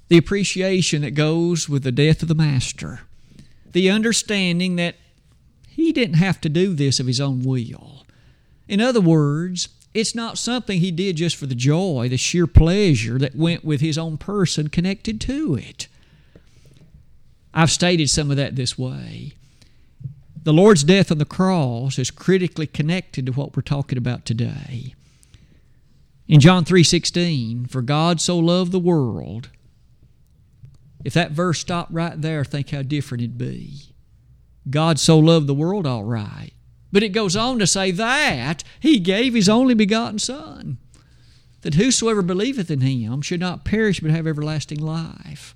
The 0.09 0.19
appreciation 0.19 1.03
that 1.03 1.13
goes 1.13 1.69
with 1.69 1.83
the 1.83 1.93
death 1.93 2.21
of 2.21 2.29
the 2.29 2.35
Master. 2.35 3.01
The 3.73 3.89
understanding 3.91 4.77
that 4.77 4.97
he 5.69 5.93
didn't 5.93 6.17
have 6.17 6.41
to 6.43 6.49
do 6.49 6.75
this 6.75 7.01
of 7.01 7.07
his 7.07 7.21
own 7.21 7.45
will. 7.45 8.05
In 8.67 8.81
other 8.81 9.01
words, 9.01 9.69
it's 9.95 10.15
not 10.15 10.37
something 10.37 10.81
he 10.81 10.91
did 10.91 11.17
just 11.17 11.37
for 11.37 11.47
the 11.47 11.55
joy, 11.55 12.09
the 12.11 12.19
sheer 12.19 12.47
pleasure 12.47 13.19
that 13.19 13.35
went 13.35 13.65
with 13.65 13.81
his 13.81 13.97
own 13.97 14.19
person 14.19 14.69
connected 14.69 15.21
to 15.23 15.55
it. 15.55 15.89
I've 17.55 17.71
stated 17.71 18.11
some 18.11 18.31
of 18.31 18.37
that 18.37 18.55
this 18.55 18.77
way. 18.77 19.33
The 20.49 20.55
Lord's 20.55 20.83
death 20.83 21.13
on 21.13 21.19
the 21.19 21.27
cross 21.27 21.99
is 21.99 22.11
critically 22.11 22.67
connected 22.67 23.27
to 23.27 23.33
what 23.33 23.55
we're 23.55 23.61
talking 23.61 23.99
about 23.99 24.25
today. 24.25 24.95
In 26.27 26.41
John 26.41 26.65
3:16, 26.65 27.67
for 27.67 27.83
God 27.83 28.19
so 28.19 28.39
loved 28.39 28.73
the 28.73 28.79
world, 28.79 29.51
if 31.05 31.13
that 31.13 31.33
verse 31.33 31.59
stopped 31.59 31.93
right 31.93 32.19
there, 32.19 32.47
think 32.47 32.71
how 32.71 32.81
different 32.81 33.25
it'd 33.25 33.37
be. 33.37 33.93
God 34.71 34.99
so 34.99 35.19
loved 35.19 35.49
the 35.49 35.53
world, 35.53 35.87
all 35.87 36.05
right. 36.05 36.53
But 36.91 37.03
it 37.03 37.11
goes 37.11 37.37
on 37.37 37.59
to 37.59 37.67
say 37.67 37.91
that 37.91 38.65
He 38.81 39.01
gave 39.01 39.35
His 39.35 39.51
only 39.51 39.75
begotten 39.75 40.19
Son, 40.19 40.79
that 41.61 41.75
whosoever 41.75 42.23
believeth 42.23 42.71
in 42.71 42.81
Him 42.81 43.21
should 43.21 43.41
not 43.41 43.67
perish 43.67 44.01
but 44.01 44.13
have 44.13 44.27
everlasting 44.27 44.81
life. 44.81 45.53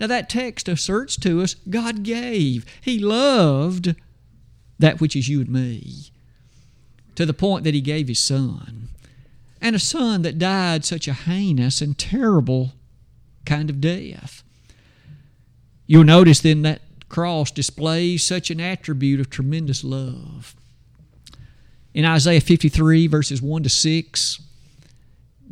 Now, 0.00 0.06
that 0.06 0.28
text 0.28 0.68
asserts 0.68 1.16
to 1.18 1.42
us 1.42 1.54
God 1.54 2.02
gave. 2.02 2.64
He 2.80 2.98
loved 2.98 3.94
that 4.78 5.00
which 5.00 5.16
is 5.16 5.28
you 5.28 5.40
and 5.40 5.50
me 5.50 6.10
to 7.16 7.26
the 7.26 7.34
point 7.34 7.64
that 7.64 7.74
He 7.74 7.80
gave 7.80 8.08
His 8.08 8.20
Son. 8.20 8.88
And 9.60 9.74
a 9.74 9.80
Son 9.80 10.22
that 10.22 10.38
died 10.38 10.84
such 10.84 11.08
a 11.08 11.12
heinous 11.12 11.80
and 11.80 11.98
terrible 11.98 12.74
kind 13.44 13.70
of 13.70 13.80
death. 13.80 14.44
You'll 15.86 16.04
notice 16.04 16.40
then 16.40 16.62
that 16.62 16.82
cross 17.08 17.50
displays 17.50 18.22
such 18.22 18.50
an 18.50 18.60
attribute 18.60 19.18
of 19.18 19.30
tremendous 19.30 19.82
love. 19.82 20.54
In 21.94 22.04
Isaiah 22.04 22.40
53, 22.40 23.06
verses 23.06 23.42
1 23.42 23.62
to 23.64 23.68
6, 23.68 24.40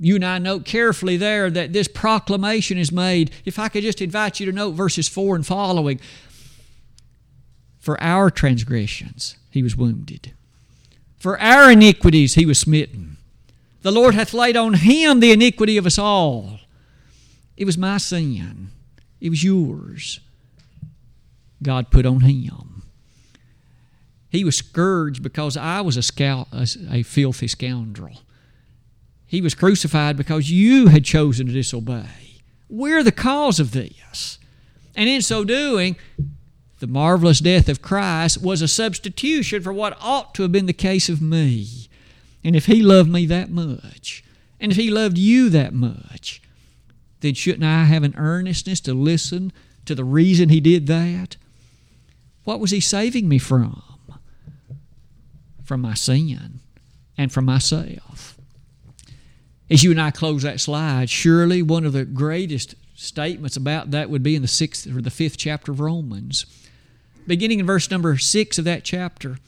you 0.00 0.16
and 0.16 0.24
I 0.24 0.38
note 0.38 0.64
carefully 0.64 1.16
there 1.16 1.50
that 1.50 1.72
this 1.72 1.88
proclamation 1.88 2.78
is 2.78 2.92
made. 2.92 3.30
If 3.44 3.58
I 3.58 3.68
could 3.68 3.82
just 3.82 4.02
invite 4.02 4.40
you 4.40 4.46
to 4.46 4.52
note 4.52 4.72
verses 4.72 5.08
4 5.08 5.36
and 5.36 5.46
following. 5.46 6.00
For 7.78 8.00
our 8.02 8.30
transgressions 8.30 9.36
he 9.50 9.62
was 9.62 9.76
wounded, 9.76 10.32
for 11.18 11.40
our 11.40 11.70
iniquities 11.70 12.34
he 12.34 12.44
was 12.44 12.58
smitten. 12.58 13.16
The 13.82 13.92
Lord 13.92 14.14
hath 14.14 14.34
laid 14.34 14.56
on 14.56 14.74
him 14.74 15.20
the 15.20 15.30
iniquity 15.30 15.76
of 15.76 15.86
us 15.86 15.98
all. 15.98 16.58
It 17.56 17.64
was 17.64 17.78
my 17.78 17.98
sin, 17.98 18.70
it 19.20 19.30
was 19.30 19.44
yours. 19.44 20.20
God 21.62 21.90
put 21.90 22.04
on 22.04 22.20
him. 22.20 22.82
He 24.28 24.44
was 24.44 24.58
scourged 24.58 25.22
because 25.22 25.56
I 25.56 25.80
was 25.80 25.96
a, 25.96 26.02
scout, 26.02 26.48
a, 26.52 26.68
a 26.90 27.02
filthy 27.02 27.48
scoundrel. 27.48 28.20
He 29.26 29.40
was 29.40 29.54
crucified 29.54 30.16
because 30.16 30.50
you 30.50 30.88
had 30.88 31.04
chosen 31.04 31.46
to 31.46 31.52
disobey. 31.52 32.42
We're 32.68 33.02
the 33.02 33.12
cause 33.12 33.58
of 33.58 33.72
this. 33.72 34.38
And 34.94 35.08
in 35.08 35.22
so 35.22 35.44
doing, 35.44 35.96
the 36.78 36.86
marvelous 36.86 37.40
death 37.40 37.68
of 37.68 37.82
Christ 37.82 38.42
was 38.42 38.62
a 38.62 38.68
substitution 38.68 39.62
for 39.62 39.72
what 39.72 39.96
ought 40.00 40.34
to 40.34 40.42
have 40.42 40.52
been 40.52 40.66
the 40.66 40.72
case 40.72 41.08
of 41.08 41.20
me. 41.22 41.88
And 42.44 42.54
if 42.54 42.66
He 42.66 42.82
loved 42.82 43.10
me 43.10 43.26
that 43.26 43.50
much, 43.50 44.22
and 44.60 44.70
if 44.70 44.78
He 44.78 44.90
loved 44.90 45.18
you 45.18 45.48
that 45.50 45.74
much, 45.74 46.40
then 47.20 47.34
shouldn't 47.34 47.64
I 47.64 47.84
have 47.84 48.02
an 48.02 48.14
earnestness 48.16 48.80
to 48.82 48.94
listen 48.94 49.52
to 49.86 49.94
the 49.94 50.04
reason 50.04 50.48
He 50.48 50.60
did 50.60 50.86
that? 50.86 51.36
What 52.44 52.60
was 52.60 52.70
He 52.70 52.80
saving 52.80 53.28
me 53.28 53.38
from? 53.38 53.82
From 55.64 55.80
my 55.80 55.94
sin 55.94 56.60
and 57.18 57.32
from 57.32 57.44
myself. 57.44 58.38
As 59.68 59.82
you 59.82 59.90
and 59.90 60.00
I 60.00 60.10
close 60.10 60.42
that 60.42 60.60
slide, 60.60 61.10
surely 61.10 61.62
one 61.62 61.84
of 61.84 61.92
the 61.92 62.04
greatest 62.04 62.74
statements 62.94 63.56
about 63.56 63.90
that 63.90 64.08
would 64.08 64.22
be 64.22 64.36
in 64.36 64.42
the 64.42 64.48
sixth 64.48 64.86
or 64.86 65.02
the 65.02 65.10
fifth 65.10 65.36
chapter 65.36 65.72
of 65.72 65.80
Romans. 65.80 66.46
Beginning 67.26 67.58
in 67.58 67.66
verse 67.66 67.90
number 67.90 68.16
six 68.16 68.58
of 68.58 68.64
that 68.64 68.84
chapter, 68.84 69.38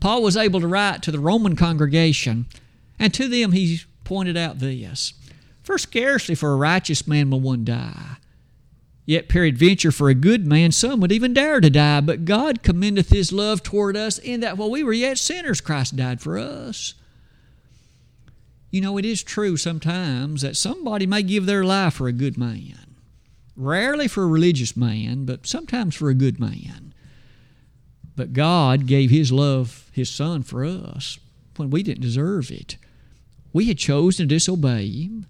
Paul 0.00 0.22
was 0.22 0.36
able 0.36 0.60
to 0.60 0.66
write 0.66 1.02
to 1.02 1.12
the 1.12 1.20
Roman 1.20 1.54
congregation, 1.54 2.46
and 2.98 3.14
to 3.14 3.28
them 3.28 3.52
he 3.52 3.80
pointed 4.04 4.36
out 4.36 4.58
this 4.58 5.14
For 5.62 5.78
scarcely 5.78 6.34
for 6.34 6.52
a 6.52 6.56
righteous 6.56 7.06
man 7.06 7.30
will 7.30 7.40
one 7.40 7.64
die, 7.64 8.16
Yet 9.06 9.28
peradventure 9.28 9.90
for 9.90 10.08
a 10.08 10.14
good 10.14 10.46
man 10.46 10.72
some 10.72 11.00
would 11.00 11.10
even 11.10 11.32
dare 11.34 11.60
to 11.60 11.70
die, 11.70 12.00
but 12.00 12.24
God 12.24 12.62
commendeth 12.62 13.10
his 13.10 13.32
love 13.32 13.62
toward 13.62 13.96
us 13.96 14.18
in 14.18 14.40
that 14.40 14.56
while 14.56 14.70
we 14.70 14.84
were 14.84 14.92
yet 14.92 15.18
sinners, 15.18 15.60
Christ 15.60 15.96
died 15.96 16.20
for 16.20 16.38
us. 16.38 16.94
You 18.70 18.80
know, 18.80 18.98
it 18.98 19.04
is 19.04 19.22
true 19.22 19.56
sometimes 19.56 20.42
that 20.42 20.56
somebody 20.56 21.06
may 21.06 21.22
give 21.22 21.46
their 21.46 21.64
life 21.64 21.94
for 21.94 22.06
a 22.06 22.12
good 22.12 22.38
man. 22.38 22.96
Rarely 23.56 24.06
for 24.06 24.22
a 24.22 24.28
religious 24.28 24.76
man, 24.76 25.24
but 25.24 25.46
sometimes 25.46 25.96
for 25.96 26.08
a 26.08 26.14
good 26.14 26.38
man. 26.38 26.94
But 28.14 28.32
God 28.32 28.86
gave 28.86 29.10
His 29.10 29.32
love, 29.32 29.90
His 29.92 30.08
Son, 30.08 30.42
for 30.42 30.64
us 30.64 31.18
when 31.56 31.70
we 31.70 31.82
didn't 31.82 32.02
deserve 32.02 32.50
it. 32.50 32.76
We 33.52 33.66
had 33.66 33.78
chosen 33.78 34.28
to 34.28 34.34
disobey 34.34 34.88
Him. 34.88 35.26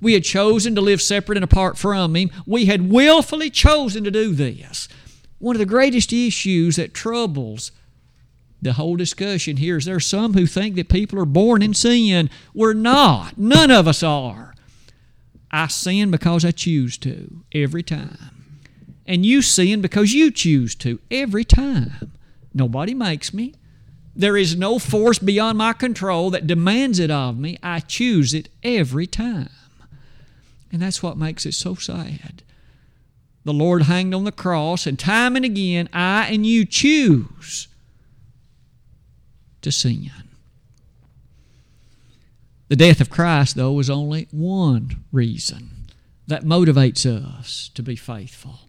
We 0.00 0.12
had 0.12 0.24
chosen 0.24 0.74
to 0.74 0.80
live 0.80 1.00
separate 1.00 1.38
and 1.38 1.44
apart 1.44 1.78
from 1.78 2.14
Him. 2.14 2.30
We 2.46 2.66
had 2.66 2.90
willfully 2.90 3.48
chosen 3.48 4.04
to 4.04 4.10
do 4.10 4.34
this. 4.34 4.88
One 5.38 5.56
of 5.56 5.60
the 5.60 5.66
greatest 5.66 6.12
issues 6.12 6.76
that 6.76 6.94
troubles 6.94 7.72
the 8.62 8.74
whole 8.74 8.94
discussion 8.94 9.56
here 9.56 9.76
is 9.76 9.84
there 9.84 9.96
are 9.96 10.00
some 10.00 10.34
who 10.34 10.46
think 10.46 10.76
that 10.76 10.88
people 10.88 11.18
are 11.18 11.24
born 11.24 11.62
in 11.62 11.74
sin. 11.74 12.30
We're 12.54 12.74
not. 12.74 13.36
None 13.36 13.72
of 13.72 13.88
us 13.88 14.04
are. 14.04 14.54
I 15.50 15.66
sin 15.66 16.12
because 16.12 16.44
I 16.44 16.52
choose 16.52 16.96
to 16.98 17.42
every 17.52 17.82
time. 17.82 18.62
And 19.04 19.26
you 19.26 19.42
sin 19.42 19.80
because 19.80 20.14
you 20.14 20.30
choose 20.30 20.76
to 20.76 21.00
every 21.10 21.44
time. 21.44 22.12
Nobody 22.54 22.94
makes 22.94 23.34
me. 23.34 23.54
There 24.14 24.36
is 24.36 24.54
no 24.56 24.78
force 24.78 25.18
beyond 25.18 25.58
my 25.58 25.72
control 25.72 26.30
that 26.30 26.46
demands 26.46 27.00
it 27.00 27.10
of 27.10 27.36
me. 27.36 27.58
I 27.64 27.80
choose 27.80 28.32
it 28.32 28.48
every 28.62 29.08
time. 29.08 29.50
And 30.70 30.80
that's 30.80 31.02
what 31.02 31.18
makes 31.18 31.44
it 31.46 31.54
so 31.54 31.74
sad. 31.74 32.44
The 33.44 33.52
Lord 33.52 33.82
hanged 33.82 34.14
on 34.14 34.22
the 34.22 34.30
cross, 34.30 34.86
and 34.86 34.96
time 34.96 35.34
and 35.34 35.44
again, 35.44 35.88
I 35.92 36.26
and 36.26 36.46
you 36.46 36.64
choose 36.64 37.66
to 39.62 39.72
sin. 39.72 40.10
The 42.68 42.76
death 42.76 43.00
of 43.00 43.10
Christ, 43.10 43.56
though, 43.56 43.72
was 43.72 43.90
only 43.90 44.28
one 44.30 45.04
reason 45.12 45.86
that 46.26 46.44
motivates 46.44 47.04
us 47.04 47.70
to 47.74 47.82
be 47.82 47.96
faithful. 47.96 48.60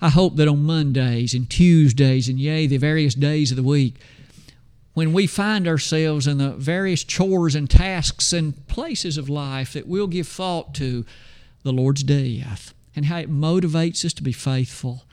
I 0.00 0.08
hope 0.08 0.34
that 0.36 0.48
on 0.48 0.64
Mondays 0.64 1.32
and 1.32 1.48
Tuesdays 1.48 2.28
and 2.28 2.40
yea, 2.40 2.66
the 2.66 2.78
various 2.78 3.14
days 3.14 3.52
of 3.52 3.56
the 3.56 3.62
week, 3.62 4.00
when 4.94 5.12
we 5.12 5.26
find 5.26 5.68
ourselves 5.68 6.26
in 6.26 6.38
the 6.38 6.50
various 6.50 7.04
chores 7.04 7.54
and 7.54 7.70
tasks 7.70 8.32
and 8.32 8.66
places 8.66 9.16
of 9.16 9.28
life, 9.28 9.72
that 9.74 9.86
we'll 9.86 10.08
give 10.08 10.26
thought 10.26 10.74
to 10.74 11.04
the 11.62 11.72
Lord's 11.72 12.02
death 12.02 12.74
and 12.94 13.06
how 13.06 13.18
it 13.18 13.30
motivates 13.30 14.04
us 14.04 14.12
to 14.14 14.22
be 14.22 14.32
faithful. 14.32 15.04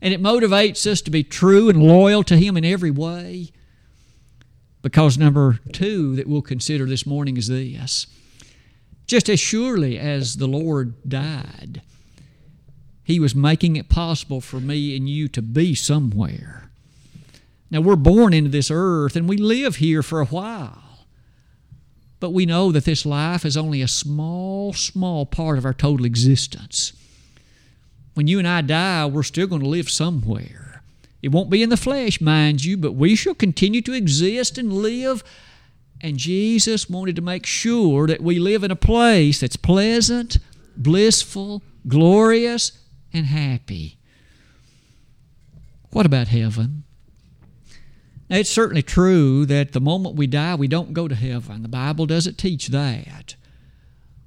And 0.00 0.14
it 0.14 0.22
motivates 0.22 0.86
us 0.90 1.02
to 1.02 1.10
be 1.10 1.22
true 1.24 1.68
and 1.68 1.82
loyal 1.82 2.22
to 2.24 2.36
Him 2.36 2.56
in 2.56 2.64
every 2.64 2.90
way. 2.90 3.50
Because 4.82 5.18
number 5.18 5.58
two 5.72 6.16
that 6.16 6.26
we'll 6.26 6.42
consider 6.42 6.86
this 6.86 7.06
morning 7.06 7.36
is 7.36 7.48
this 7.48 8.06
just 9.08 9.28
as 9.30 9.40
surely 9.40 9.98
as 9.98 10.36
the 10.36 10.46
Lord 10.46 10.94
died, 11.08 11.80
He 13.02 13.18
was 13.18 13.34
making 13.34 13.76
it 13.76 13.88
possible 13.88 14.40
for 14.40 14.60
me 14.60 14.94
and 14.94 15.08
you 15.08 15.28
to 15.28 15.40
be 15.40 15.74
somewhere. 15.74 16.70
Now, 17.70 17.80
we're 17.80 17.96
born 17.96 18.32
into 18.32 18.50
this 18.50 18.70
earth 18.70 19.16
and 19.16 19.28
we 19.28 19.36
live 19.36 19.76
here 19.76 20.02
for 20.02 20.20
a 20.20 20.26
while. 20.26 21.06
But 22.20 22.30
we 22.30 22.46
know 22.46 22.72
that 22.72 22.84
this 22.84 23.06
life 23.06 23.44
is 23.44 23.56
only 23.56 23.80
a 23.80 23.88
small, 23.88 24.72
small 24.72 25.24
part 25.24 25.56
of 25.56 25.64
our 25.64 25.74
total 25.74 26.04
existence. 26.04 26.92
When 28.14 28.26
you 28.26 28.38
and 28.38 28.48
I 28.48 28.60
die, 28.60 29.06
we're 29.06 29.22
still 29.22 29.46
going 29.46 29.62
to 29.62 29.68
live 29.68 29.88
somewhere. 29.88 30.67
It 31.22 31.32
won't 31.32 31.50
be 31.50 31.62
in 31.62 31.70
the 31.70 31.76
flesh, 31.76 32.20
mind 32.20 32.64
you, 32.64 32.76
but 32.76 32.92
we 32.92 33.14
shall 33.16 33.34
continue 33.34 33.82
to 33.82 33.92
exist 33.92 34.56
and 34.56 34.72
live 34.72 35.24
and 36.00 36.16
Jesus 36.16 36.88
wanted 36.88 37.16
to 37.16 37.22
make 37.22 37.44
sure 37.44 38.06
that 38.06 38.22
we 38.22 38.38
live 38.38 38.62
in 38.62 38.70
a 38.70 38.76
place 38.76 39.40
that's 39.40 39.56
pleasant, 39.56 40.38
blissful, 40.76 41.62
glorious, 41.86 42.72
and 43.12 43.26
happy. 43.26 43.98
What 45.90 46.06
about 46.06 46.28
heaven? 46.28 46.84
Now, 48.30 48.36
it's 48.36 48.50
certainly 48.50 48.82
true 48.82 49.46
that 49.46 49.72
the 49.72 49.80
moment 49.80 50.16
we 50.16 50.26
die, 50.26 50.54
we 50.54 50.68
don't 50.68 50.92
go 50.92 51.08
to 51.08 51.14
heaven. 51.14 51.62
The 51.62 51.68
Bible 51.68 52.06
doesn't 52.06 52.38
teach 52.38 52.68
that. 52.68 53.34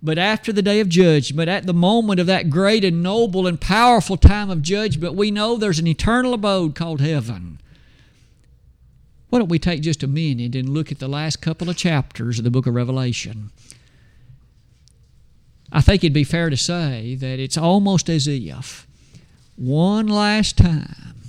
But 0.03 0.17
after 0.17 0.51
the 0.51 0.63
day 0.63 0.79
of 0.79 0.89
judgment, 0.89 1.37
but 1.37 1.49
at 1.49 1.67
the 1.67 1.73
moment 1.73 2.19
of 2.19 2.25
that 2.27 2.49
great 2.49 2.83
and 2.83 3.03
noble 3.03 3.45
and 3.45 3.61
powerful 3.61 4.17
time 4.17 4.49
of 4.49 4.61
judgment, 4.63 5.13
we 5.13 5.29
know 5.29 5.57
there's 5.57 5.79
an 5.79 5.87
eternal 5.87 6.33
abode 6.33 6.73
called 6.73 7.01
heaven. 7.01 7.59
Why 9.29 9.39
don't 9.39 9.49
we 9.49 9.59
take 9.59 9.81
just 9.81 10.03
a 10.03 10.07
minute 10.07 10.55
and 10.55 10.69
look 10.69 10.91
at 10.91 10.99
the 10.99 11.07
last 11.07 11.41
couple 11.41 11.69
of 11.69 11.77
chapters 11.77 12.39
of 12.39 12.43
the 12.43 12.51
book 12.51 12.65
of 12.65 12.73
Revelation? 12.73 13.51
I 15.71 15.81
think 15.81 16.03
it'd 16.03 16.13
be 16.13 16.23
fair 16.23 16.49
to 16.49 16.57
say 16.57 17.15
that 17.15 17.39
it's 17.39 17.57
almost 17.57 18.09
as 18.09 18.27
if 18.27 18.87
one 19.55 20.07
last 20.07 20.57
time 20.57 21.21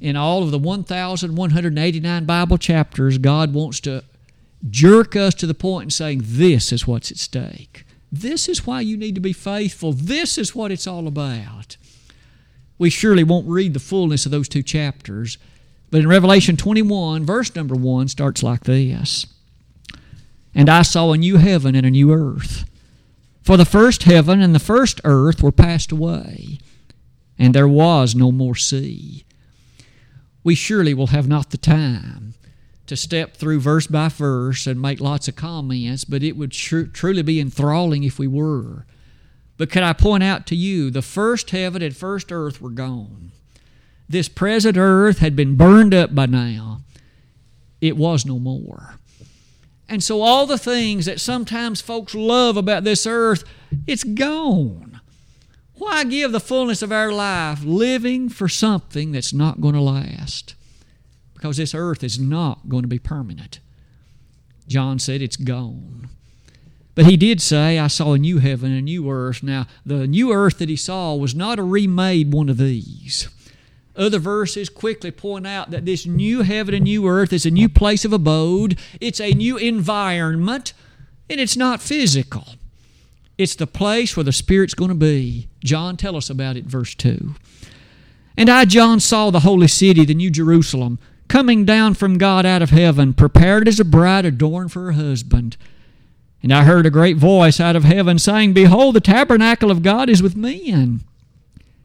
in 0.00 0.16
all 0.16 0.42
of 0.42 0.50
the 0.50 0.58
1,189 0.58 2.24
Bible 2.26 2.58
chapters, 2.58 3.16
God 3.18 3.54
wants 3.54 3.80
to 3.80 4.04
jerk 4.70 5.16
us 5.16 5.34
to 5.34 5.46
the 5.46 5.54
point 5.54 5.82
and 5.82 5.92
saying, 5.92 6.22
This 6.24 6.72
is 6.72 6.86
what's 6.86 7.10
at 7.10 7.18
stake. 7.18 7.84
This 8.10 8.48
is 8.48 8.66
why 8.66 8.80
you 8.80 8.96
need 8.96 9.14
to 9.14 9.20
be 9.20 9.32
faithful. 9.32 9.92
This 9.92 10.38
is 10.38 10.54
what 10.54 10.70
it's 10.70 10.86
all 10.86 11.06
about. 11.06 11.76
We 12.78 12.90
surely 12.90 13.24
won't 13.24 13.48
read 13.48 13.74
the 13.74 13.80
fullness 13.80 14.26
of 14.26 14.32
those 14.32 14.48
two 14.48 14.62
chapters, 14.62 15.38
but 15.90 16.00
in 16.00 16.08
Revelation 16.08 16.56
21, 16.56 17.24
verse 17.24 17.54
number 17.54 17.74
1 17.74 18.08
starts 18.08 18.42
like 18.42 18.64
this 18.64 19.26
And 20.54 20.68
I 20.68 20.82
saw 20.82 21.12
a 21.12 21.16
new 21.16 21.36
heaven 21.36 21.74
and 21.74 21.86
a 21.86 21.90
new 21.90 22.12
earth. 22.12 22.64
For 23.42 23.56
the 23.56 23.64
first 23.64 24.02
heaven 24.02 24.40
and 24.40 24.54
the 24.54 24.60
first 24.60 25.00
earth 25.04 25.42
were 25.42 25.52
passed 25.52 25.92
away, 25.92 26.58
and 27.38 27.54
there 27.54 27.68
was 27.68 28.14
no 28.14 28.32
more 28.32 28.56
sea. 28.56 29.24
We 30.42 30.54
surely 30.54 30.94
will 30.94 31.08
have 31.08 31.28
not 31.28 31.50
the 31.50 31.58
time 31.58 32.34
to 32.86 32.96
step 32.96 33.36
through 33.36 33.60
verse 33.60 33.86
by 33.86 34.08
verse 34.08 34.66
and 34.66 34.80
make 34.80 35.00
lots 35.00 35.28
of 35.28 35.36
comments, 35.36 36.04
but 36.04 36.22
it 36.22 36.36
would 36.36 36.52
tr- 36.52 36.82
truly 36.82 37.22
be 37.22 37.40
enthralling 37.40 38.04
if 38.04 38.18
we 38.18 38.26
were. 38.26 38.86
But 39.56 39.70
could 39.70 39.82
I 39.82 39.92
point 39.92 40.22
out 40.22 40.46
to 40.48 40.56
you, 40.56 40.90
the 40.90 41.02
first 41.02 41.50
heaven 41.50 41.82
and 41.82 41.96
first 41.96 42.30
earth 42.30 42.60
were 42.60 42.70
gone 42.70 43.32
this 44.08 44.28
present 44.28 44.76
earth 44.76 45.18
had 45.18 45.34
been 45.34 45.56
burned 45.56 45.92
up 45.92 46.14
by 46.14 46.26
now, 46.26 46.80
it 47.80 47.96
was 47.96 48.24
no 48.24 48.38
more. 48.38 48.94
And 49.88 50.02
so, 50.02 50.22
all 50.22 50.46
the 50.46 50.58
things 50.58 51.06
that 51.06 51.20
sometimes 51.20 51.80
folks 51.80 52.14
love 52.14 52.56
about 52.56 52.84
this 52.84 53.06
earth, 53.06 53.44
it's 53.86 54.04
gone. 54.04 55.00
Why 55.74 56.04
give 56.04 56.32
the 56.32 56.40
fullness 56.40 56.82
of 56.82 56.90
our 56.90 57.12
life 57.12 57.62
living 57.62 58.28
for 58.28 58.48
something 58.48 59.12
that's 59.12 59.32
not 59.32 59.60
going 59.60 59.74
to 59.74 59.80
last? 59.80 60.54
Because 61.46 61.58
this 61.58 61.76
earth 61.76 62.02
is 62.02 62.18
not 62.18 62.68
going 62.68 62.82
to 62.82 62.88
be 62.88 62.98
permanent. 62.98 63.60
John 64.66 64.98
said 64.98 65.22
it's 65.22 65.36
gone. 65.36 66.08
But 66.96 67.06
he 67.06 67.16
did 67.16 67.40
say, 67.40 67.78
I 67.78 67.86
saw 67.86 68.14
a 68.14 68.18
new 68.18 68.38
heaven 68.38 68.72
and 68.72 68.80
a 68.80 68.82
new 68.82 69.08
earth. 69.08 69.44
Now, 69.44 69.68
the 69.84 70.08
new 70.08 70.32
earth 70.32 70.58
that 70.58 70.68
he 70.68 70.74
saw 70.74 71.14
was 71.14 71.36
not 71.36 71.60
a 71.60 71.62
remade 71.62 72.32
one 72.32 72.48
of 72.48 72.56
these. 72.56 73.28
Other 73.94 74.18
verses 74.18 74.68
quickly 74.68 75.12
point 75.12 75.46
out 75.46 75.70
that 75.70 75.84
this 75.84 76.04
new 76.04 76.42
heaven 76.42 76.74
and 76.74 76.82
new 76.82 77.06
earth 77.06 77.32
is 77.32 77.46
a 77.46 77.50
new 77.52 77.68
place 77.68 78.04
of 78.04 78.12
abode, 78.12 78.76
it's 79.00 79.20
a 79.20 79.30
new 79.30 79.56
environment, 79.56 80.72
and 81.30 81.40
it's 81.40 81.56
not 81.56 81.80
physical. 81.80 82.44
It's 83.38 83.54
the 83.54 83.68
place 83.68 84.16
where 84.16 84.24
the 84.24 84.32
Spirit's 84.32 84.74
going 84.74 84.88
to 84.88 84.96
be. 84.96 85.46
John, 85.62 85.96
tell 85.96 86.16
us 86.16 86.28
about 86.28 86.56
it, 86.56 86.64
verse 86.64 86.96
2. 86.96 87.36
And 88.36 88.50
I, 88.50 88.64
John, 88.64 88.98
saw 88.98 89.30
the 89.30 89.40
holy 89.40 89.68
city, 89.68 90.04
the 90.04 90.12
New 90.12 90.30
Jerusalem, 90.30 90.98
coming 91.28 91.64
down 91.64 91.94
from 91.94 92.18
God 92.18 92.46
out 92.46 92.62
of 92.62 92.70
heaven, 92.70 93.14
prepared 93.14 93.68
as 93.68 93.80
a 93.80 93.84
bride 93.84 94.24
adorned 94.24 94.72
for 94.72 94.84
her 94.84 94.92
husband. 94.92 95.56
And 96.42 96.52
I 96.52 96.64
heard 96.64 96.86
a 96.86 96.90
great 96.90 97.16
voice 97.16 97.60
out 97.60 97.76
of 97.76 97.84
heaven 97.84 98.18
saying, 98.18 98.52
Behold, 98.52 98.94
the 98.94 99.00
tabernacle 99.00 99.70
of 99.70 99.82
God 99.82 100.08
is 100.08 100.22
with 100.22 100.36
men 100.36 101.00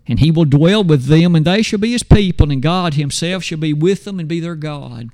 and 0.07 0.19
he 0.19 0.31
will 0.31 0.45
dwell 0.45 0.83
with 0.83 1.05
them, 1.05 1.35
and 1.35 1.45
they 1.45 1.61
shall 1.61 1.79
be 1.79 1.91
his 1.91 2.03
people, 2.03 2.51
and 2.51 2.61
God 2.61 2.95
himself 2.95 3.43
shall 3.43 3.57
be 3.57 3.73
with 3.73 4.03
them 4.03 4.19
and 4.19 4.27
be 4.27 4.41
their 4.41 4.55
God. 4.55 5.09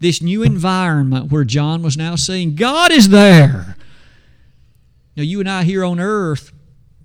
This 0.00 0.20
new 0.20 0.42
environment 0.42 1.32
where 1.32 1.44
John 1.44 1.82
was 1.82 1.96
now 1.96 2.14
seeing 2.14 2.54
God 2.54 2.92
is 2.92 3.08
there. 3.08 3.76
Now, 5.16 5.22
you 5.22 5.40
and 5.40 5.48
I 5.48 5.64
here 5.64 5.82
on 5.82 5.98
earth, 5.98 6.52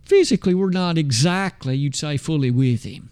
physically, 0.04 0.54
we're 0.54 0.70
not 0.70 0.98
exactly, 0.98 1.76
you'd 1.76 1.96
say, 1.96 2.18
fully 2.18 2.52
with 2.52 2.84
him. 2.84 3.10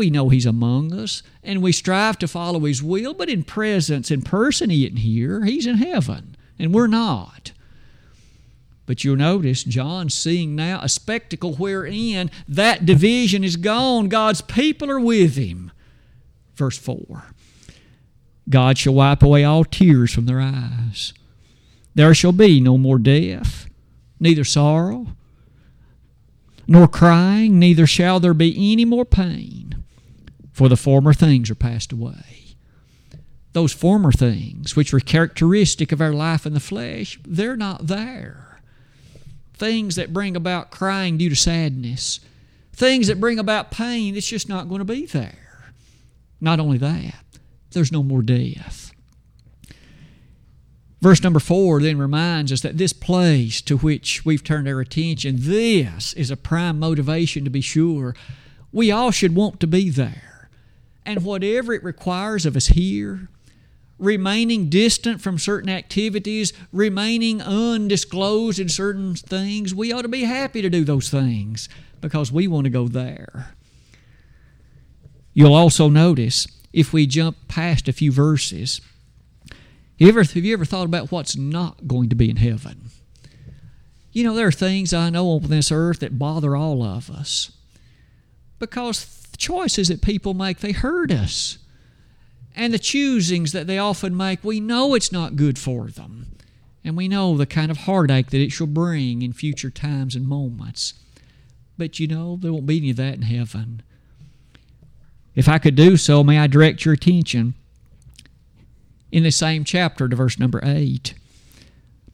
We 0.00 0.08
know 0.08 0.30
he's 0.30 0.46
among 0.46 0.94
us, 0.94 1.22
and 1.44 1.60
we 1.60 1.72
strive 1.72 2.18
to 2.20 2.26
follow 2.26 2.60
his 2.60 2.82
will, 2.82 3.12
but 3.12 3.28
in 3.28 3.42
presence, 3.42 4.10
in 4.10 4.22
person, 4.22 4.70
he 4.70 4.86
isn't 4.86 4.96
here. 4.96 5.44
He's 5.44 5.66
in 5.66 5.76
heaven, 5.76 6.38
and 6.58 6.72
we're 6.72 6.86
not. 6.86 7.52
But 8.86 9.04
you'll 9.04 9.16
notice 9.16 9.62
John's 9.62 10.14
seeing 10.14 10.56
now 10.56 10.80
a 10.82 10.88
spectacle 10.88 11.56
wherein 11.56 12.30
that 12.48 12.86
division 12.86 13.44
is 13.44 13.56
gone. 13.56 14.08
God's 14.08 14.40
people 14.40 14.90
are 14.90 14.98
with 14.98 15.36
him. 15.36 15.70
Verse 16.54 16.78
4 16.78 17.22
God 18.48 18.78
shall 18.78 18.94
wipe 18.94 19.22
away 19.22 19.44
all 19.44 19.66
tears 19.66 20.14
from 20.14 20.24
their 20.24 20.40
eyes. 20.40 21.12
There 21.94 22.14
shall 22.14 22.32
be 22.32 22.58
no 22.58 22.78
more 22.78 22.98
death, 22.98 23.68
neither 24.18 24.44
sorrow, 24.44 25.08
nor 26.66 26.88
crying, 26.88 27.58
neither 27.58 27.86
shall 27.86 28.18
there 28.18 28.32
be 28.32 28.72
any 28.72 28.86
more 28.86 29.04
pain, 29.04 29.69
for 30.60 30.68
the 30.68 30.76
former 30.76 31.14
things 31.14 31.48
are 31.48 31.54
passed 31.54 31.90
away. 31.90 32.54
Those 33.54 33.72
former 33.72 34.12
things, 34.12 34.76
which 34.76 34.92
were 34.92 35.00
characteristic 35.00 35.90
of 35.90 36.02
our 36.02 36.12
life 36.12 36.44
in 36.44 36.52
the 36.52 36.60
flesh, 36.60 37.18
they're 37.26 37.56
not 37.56 37.86
there 37.86 38.60
things 39.54 39.96
that 39.96 40.12
bring 40.12 40.36
about 40.36 40.70
crying 40.70 41.16
due 41.16 41.30
to 41.30 41.34
sadness, 41.34 42.20
things 42.74 43.06
that 43.06 43.18
bring 43.20 43.38
about 43.38 43.70
pain, 43.70 44.14
it's 44.14 44.26
just 44.26 44.50
not 44.50 44.68
going 44.68 44.80
to 44.80 44.84
be 44.84 45.06
there. 45.06 45.72
Not 46.42 46.60
only 46.60 46.76
that, 46.76 47.24
there's 47.70 47.90
no 47.90 48.02
more 48.02 48.20
death. 48.20 48.92
Verse 51.00 51.22
number 51.22 51.40
four 51.40 51.80
then 51.80 51.96
reminds 51.96 52.52
us 52.52 52.60
that 52.60 52.76
this 52.76 52.92
place 52.92 53.62
to 53.62 53.78
which 53.78 54.26
we've 54.26 54.44
turned 54.44 54.68
our 54.68 54.80
attention, 54.80 55.36
this 55.38 56.12
is 56.12 56.30
a 56.30 56.36
prime 56.36 56.78
motivation 56.78 57.44
to 57.44 57.50
be 57.50 57.62
sure. 57.62 58.14
We 58.72 58.90
all 58.90 59.10
should 59.10 59.34
want 59.34 59.58
to 59.60 59.66
be 59.66 59.88
there. 59.88 60.29
And 61.04 61.24
whatever 61.24 61.72
it 61.72 61.82
requires 61.82 62.46
of 62.46 62.56
us 62.56 62.68
here, 62.68 63.28
remaining 63.98 64.68
distant 64.68 65.20
from 65.20 65.38
certain 65.38 65.70
activities, 65.70 66.52
remaining 66.72 67.40
undisclosed 67.42 68.58
in 68.58 68.68
certain 68.68 69.14
things, 69.14 69.74
we 69.74 69.92
ought 69.92 70.02
to 70.02 70.08
be 70.08 70.24
happy 70.24 70.62
to 70.62 70.70
do 70.70 70.84
those 70.84 71.10
things 71.10 71.68
because 72.00 72.32
we 72.32 72.46
want 72.46 72.64
to 72.64 72.70
go 72.70 72.88
there. 72.88 73.54
You'll 75.32 75.54
also 75.54 75.88
notice 75.88 76.46
if 76.72 76.92
we 76.92 77.06
jump 77.06 77.36
past 77.48 77.88
a 77.88 77.92
few 77.92 78.10
verses, 78.10 78.80
have 79.98 80.36
you 80.36 80.52
ever 80.52 80.64
thought 80.64 80.86
about 80.86 81.12
what's 81.12 81.36
not 81.36 81.86
going 81.86 82.08
to 82.08 82.16
be 82.16 82.30
in 82.30 82.36
heaven? 82.36 82.90
You 84.12 84.24
know, 84.24 84.34
there 84.34 84.46
are 84.46 84.52
things 84.52 84.92
I 84.94 85.10
know 85.10 85.28
on 85.28 85.42
this 85.42 85.70
earth 85.70 86.00
that 86.00 86.18
bother 86.18 86.56
all 86.56 86.82
of 86.82 87.10
us 87.10 87.52
because 88.58 89.19
choices 89.40 89.88
that 89.88 90.02
people 90.02 90.34
make, 90.34 90.60
they 90.60 90.72
hurt 90.72 91.10
us. 91.10 91.58
And 92.54 92.72
the 92.72 92.78
choosings 92.78 93.52
that 93.52 93.66
they 93.66 93.78
often 93.78 94.16
make, 94.16 94.44
we 94.44 94.60
know 94.60 94.94
it's 94.94 95.10
not 95.10 95.36
good 95.36 95.58
for 95.58 95.88
them. 95.88 96.36
And 96.84 96.96
we 96.96 97.08
know 97.08 97.36
the 97.36 97.46
kind 97.46 97.70
of 97.70 97.78
heartache 97.78 98.30
that 98.30 98.40
it 98.40 98.52
shall 98.52 98.66
bring 98.66 99.22
in 99.22 99.32
future 99.32 99.70
times 99.70 100.14
and 100.14 100.28
moments. 100.28 100.94
But 101.76 101.98
you 101.98 102.06
know, 102.06 102.36
there 102.36 102.52
won't 102.52 102.66
be 102.66 102.78
any 102.78 102.90
of 102.90 102.96
that 102.96 103.14
in 103.14 103.22
heaven. 103.22 103.82
If 105.34 105.48
I 105.48 105.58
could 105.58 105.74
do 105.74 105.96
so, 105.96 106.22
may 106.22 106.38
I 106.38 106.46
direct 106.46 106.84
your 106.84 106.94
attention 106.94 107.54
in 109.10 109.22
the 109.22 109.30
same 109.30 109.64
chapter 109.64 110.08
to 110.08 110.16
verse 110.16 110.38
number 110.38 110.60
8. 110.62 111.14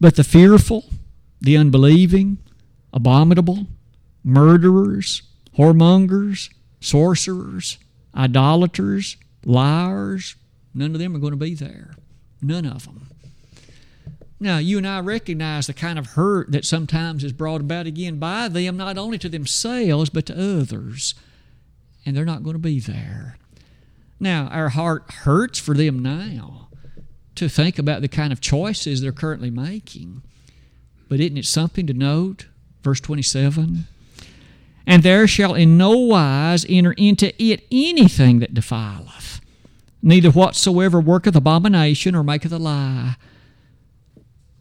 But 0.01 0.17
the 0.17 0.25
fearful, 0.25 0.85
the 1.41 1.57
unbelieving, 1.57 2.39
abominable, 2.93 3.67
murderers, 4.23 5.23
whoremongers, 5.57 6.51
sorcerers, 6.87 7.79
idolaters, 8.15 9.17
liars, 9.45 10.37
none 10.73 10.95
of 10.95 11.01
them 11.01 11.17
are 11.17 11.19
going 11.19 11.33
to 11.33 11.37
be 11.37 11.55
there. 11.55 11.95
None 12.41 12.65
of 12.65 12.85
them. 12.85 13.09
Now, 14.39 14.59
you 14.59 14.79
and 14.79 14.87
I 14.87 15.01
recognize 15.01 15.67
the 15.67 15.75
kind 15.75 15.99
of 15.99 16.09
hurt 16.09 16.53
that 16.53 16.65
sometimes 16.65 17.25
is 17.25 17.33
brought 17.33 17.63
about 17.63 17.87
again 17.87 18.19
by 18.19 18.49
them, 18.49 18.77
not 18.77 18.99
only 18.99 19.19
to 19.19 19.29
themselves, 19.29 20.11
but 20.11 20.27
to 20.27 20.61
others. 20.61 21.15
And 22.05 22.17
they're 22.17 22.25
not 22.25 22.43
going 22.43 22.55
to 22.55 22.61
be 22.61 22.79
there. 22.79 23.39
Now, 24.21 24.49
our 24.49 24.69
heart 24.69 25.11
hurts 25.11 25.59
for 25.59 25.75
them 25.75 26.01
now 26.01 26.69
to 27.35 27.49
think 27.49 27.79
about 27.79 28.03
the 28.03 28.09
kind 28.09 28.33
of 28.33 28.41
choices 28.41 29.01
they're 29.01 29.13
currently 29.13 29.51
making. 29.51 30.23
But 31.09 31.21
isn't 31.21 31.39
it 31.39 31.47
something 31.47 31.87
to 31.87 31.95
note? 31.95 32.47
Verse 32.83 33.01
27 33.01 33.87
And 34.87 35.03
there 35.03 35.27
shall 35.27 35.55
in 35.55 35.77
no 35.77 35.91
wise 35.97 36.65
enter 36.69 36.93
into 36.93 37.33
it 37.43 37.67
anything 37.73 38.39
that 38.39 38.55
defileth, 38.55 39.41
neither 40.01 40.31
whatsoever 40.31 41.01
worketh 41.01 41.35
abomination 41.35 42.15
or 42.15 42.23
maketh 42.23 42.53
a 42.53 42.59
lie, 42.59 43.17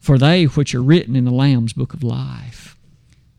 for 0.00 0.18
they 0.18 0.44
which 0.44 0.74
are 0.74 0.82
written 0.82 1.14
in 1.14 1.24
the 1.24 1.30
Lamb's 1.30 1.72
book 1.72 1.94
of 1.94 2.02
life. 2.02 2.76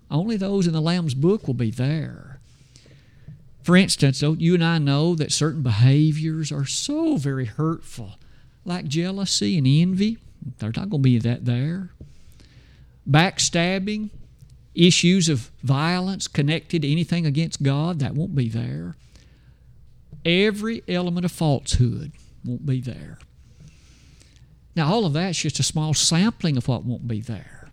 Only 0.10 0.38
those 0.38 0.66
in 0.68 0.74
the 0.74 0.82
Lamb's 0.82 1.14
book 1.14 1.46
will 1.46 1.54
be 1.54 1.72
there. 1.72 2.40
For 3.62 3.76
instance, 3.76 4.22
you 4.22 4.54
and 4.54 4.64
I 4.64 4.78
know 4.78 5.14
that 5.16 5.34
certain 5.34 5.62
behaviors 5.62 6.54
are 6.54 6.66
so 6.66 7.18
very 7.18 7.46
hurtful, 7.46 8.18
like 8.64 8.88
jealousy 8.88 9.58
and 9.58 9.68
envy. 9.68 10.20
There's 10.60 10.78
not 10.78 10.90
going 10.90 11.04
to 11.04 11.10
be 11.10 11.20
that 11.20 11.44
there 11.44 11.92
backstabbing, 13.10 14.10
issues 14.78 15.28
of 15.28 15.52
violence 15.64 16.28
connected 16.28 16.84
to 16.84 16.92
anything 16.92 17.26
against 17.26 17.64
God, 17.64 18.00
that 18.00 18.14
won't 18.14 18.36
be 18.36 18.48
there. 18.48 18.96
Every 20.24 20.84
element 20.88 21.26
of 21.26 21.32
falsehood 21.32 22.12
won't 22.46 22.66
be 22.66 22.80
there. 22.82 23.18
Now, 24.76 24.94
all 24.94 25.06
of 25.06 25.14
that's 25.14 25.42
just 25.42 25.60
a 25.60 25.64
small 25.64 25.94
sampling 25.94 26.56
of 26.56 26.68
what 26.68 26.86
won't 26.86 27.08
be 27.08 27.20
there. 27.20 27.70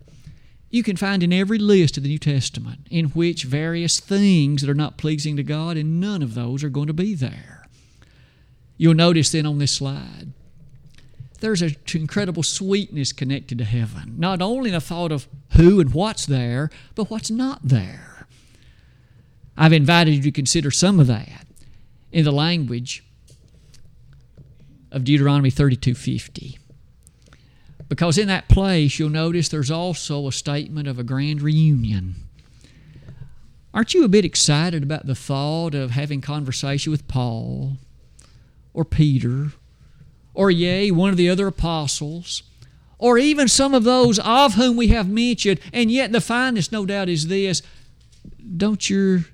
You 0.71 0.83
can 0.83 0.97
find 0.97 1.21
in 1.21 1.31
every 1.31 1.59
list 1.59 1.97
of 1.97 2.03
the 2.03 2.09
New 2.09 2.17
Testament 2.17 2.87
in 2.89 3.05
which 3.07 3.43
various 3.43 3.99
things 3.99 4.61
that 4.61 4.69
are 4.69 4.73
not 4.73 4.97
pleasing 4.97 5.37
to 5.37 5.43
God, 5.43 5.77
and 5.77 6.01
none 6.01 6.23
of 6.23 6.33
those 6.33 6.63
are 6.63 6.69
going 6.69 6.87
to 6.87 6.93
be 6.93 7.13
there. 7.13 7.67
You'll 8.77 8.95
notice 8.95 9.31
then 9.31 9.45
on 9.45 9.59
this 9.59 9.71
slide 9.71 10.33
there's 11.45 11.61
an 11.61 11.75
incredible 11.93 12.41
sweetness 12.41 13.13
connected 13.13 13.59
to 13.59 13.65
heaven. 13.65 14.15
Not 14.17 14.41
only 14.41 14.71
in 14.71 14.73
the 14.73 14.81
thought 14.81 15.11
of 15.11 15.27
who 15.51 15.79
and 15.79 15.93
what's 15.93 16.25
there, 16.25 16.71
but 16.95 17.11
what's 17.11 17.29
not 17.29 17.59
there. 17.61 18.25
I've 19.55 19.71
invited 19.71 20.15
you 20.15 20.23
to 20.23 20.31
consider 20.31 20.71
some 20.71 20.99
of 20.99 21.05
that 21.05 21.45
in 22.11 22.25
the 22.25 22.31
language 22.31 23.03
of 24.91 25.03
Deuteronomy 25.03 25.51
32:50. 25.51 26.57
Because 27.89 28.17
in 28.17 28.27
that 28.27 28.49
place 28.49 28.97
you'll 28.97 29.09
notice 29.11 29.47
there's 29.47 29.69
also 29.69 30.27
a 30.27 30.31
statement 30.31 30.87
of 30.87 30.97
a 30.97 31.03
grand 31.03 31.43
reunion. 31.43 32.15
Aren't 33.71 33.93
you 33.93 34.03
a 34.03 34.07
bit 34.07 34.25
excited 34.25 34.81
about 34.81 35.05
the 35.05 35.13
thought 35.13 35.75
of 35.75 35.91
having 35.91 36.21
conversation 36.21 36.91
with 36.91 37.07
Paul 37.07 37.77
or 38.73 38.83
Peter 38.83 39.51
or 40.35 40.51
yea, 40.51 40.91
one 40.91 41.09
of 41.09 41.17
the 41.17 41.29
other 41.29 41.47
apostles, 41.47 42.43
or 42.99 43.17
even 43.17 43.47
some 43.47 43.73
of 43.73 43.83
those 43.83 44.19
of 44.19 44.53
whom 44.53 44.77
we 44.77 44.89
have 44.89 45.09
mentioned, 45.09 45.59
and 45.73 45.89
yet 45.89 46.11
the 46.11 46.21
finest, 46.21 46.71
no 46.71 46.85
doubt, 46.85 47.09
is 47.09 47.27
this 47.27 47.61
don't 48.57 48.89
your, 48.89 49.25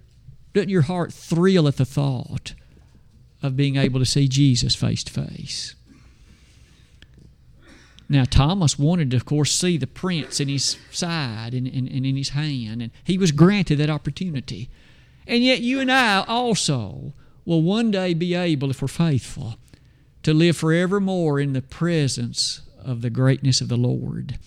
doesn't 0.54 0.70
your 0.70 0.84
heart 0.84 1.12
thrill 1.12 1.68
at 1.68 1.78
the 1.78 1.86
thought 1.86 2.54
of 3.44 3.58
being 3.58 3.76
able 3.76 4.00
to 4.00 4.06
see 4.06 4.28
Jesus 4.28 4.76
face 4.76 5.04
to 5.04 5.12
face? 5.12 5.76
Now, 8.08 8.26
Thomas 8.26 8.78
wanted 8.78 9.12
to, 9.12 9.18
of 9.18 9.26
course, 9.26 9.56
see 9.56 9.78
the 9.78 9.88
prints 9.88 10.42
in 10.42 10.50
his 10.50 10.78
side 10.92 11.54
and, 11.54 11.66
and, 11.66 11.88
and 11.88 12.06
in 12.06 12.18
his 12.18 12.30
hand, 12.30 12.82
and 12.82 12.92
he 13.06 13.18
was 13.18 13.32
granted 13.32 13.78
that 13.78 13.90
opportunity. 13.90 14.70
And 15.26 15.44
yet, 15.44 15.62
you 15.62 15.80
and 15.80 15.90
I 15.90 16.26
also 16.28 17.14
will 17.46 17.62
one 17.62 17.90
day 17.90 18.14
be 18.14 18.36
able, 18.36 18.70
if 18.70 18.82
we're 18.82 18.90
faithful, 18.90 19.56
to 20.24 20.34
live 20.34 20.58
forevermore 20.58 21.40
in 21.40 21.54
the 21.54 21.62
presence 21.62 22.62
of 22.84 23.02
the 23.02 23.10
greatness 23.10 23.62
of 23.62 23.68
the 23.68 23.78
Lord. 23.78 24.38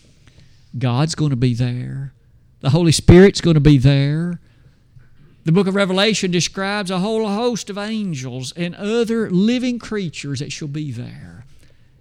God's 0.78 1.14
going 1.14 1.30
to 1.30 1.36
be 1.36 1.54
there. 1.54 2.12
The 2.60 2.70
Holy 2.70 2.92
Spirit's 2.92 3.40
going 3.40 3.54
to 3.54 3.60
be 3.60 3.78
there. 3.78 4.40
The 5.44 5.52
book 5.52 5.66
of 5.66 5.74
Revelation 5.74 6.30
describes 6.30 6.90
a 6.90 7.00
whole 7.00 7.28
host 7.28 7.68
of 7.68 7.76
angels 7.76 8.52
and 8.56 8.74
other 8.74 9.28
living 9.30 9.78
creatures 9.78 10.40
that 10.40 10.52
shall 10.52 10.68
be 10.68 10.90
there. 10.90 11.44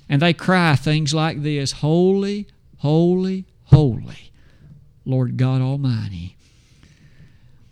And 0.07 0.21
they 0.21 0.33
cry 0.33 0.75
things 0.75 1.13
like 1.13 1.41
this 1.41 1.73
Holy, 1.73 2.47
holy, 2.77 3.45
holy, 3.65 4.31
Lord 5.05 5.37
God 5.37 5.61
Almighty. 5.61 6.37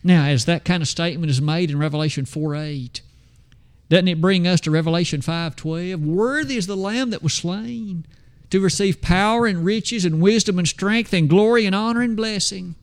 Now, 0.04 0.26
as 0.26 0.46
that 0.46 0.66
kind 0.66 0.82
of 0.82 0.90
statement 0.90 1.30
is 1.30 1.42
made 1.42 1.70
in 1.70 1.78
Revelation 1.78 2.26
4 2.26 2.56
8, 2.56 3.02
doesn't 3.92 4.08
it 4.08 4.22
bring 4.22 4.48
us 4.48 4.62
to 4.62 4.72
Revelation 4.72 5.20
5:12? 5.20 6.00
Worthy 6.00 6.56
is 6.56 6.66
the 6.66 6.78
lamb 6.78 7.10
that 7.10 7.22
was 7.22 7.34
slain 7.34 8.06
to 8.50 8.62
receive 8.62 9.02
power 9.02 9.46
and 9.46 9.66
riches 9.66 10.06
and 10.06 10.22
wisdom 10.22 10.58
and 10.58 10.66
strength 10.68 11.12
and 11.12 11.30
glory 11.30 11.66
and 11.66 11.76
honor 11.76 12.02
and 12.02 12.16
blessing. 12.16 12.76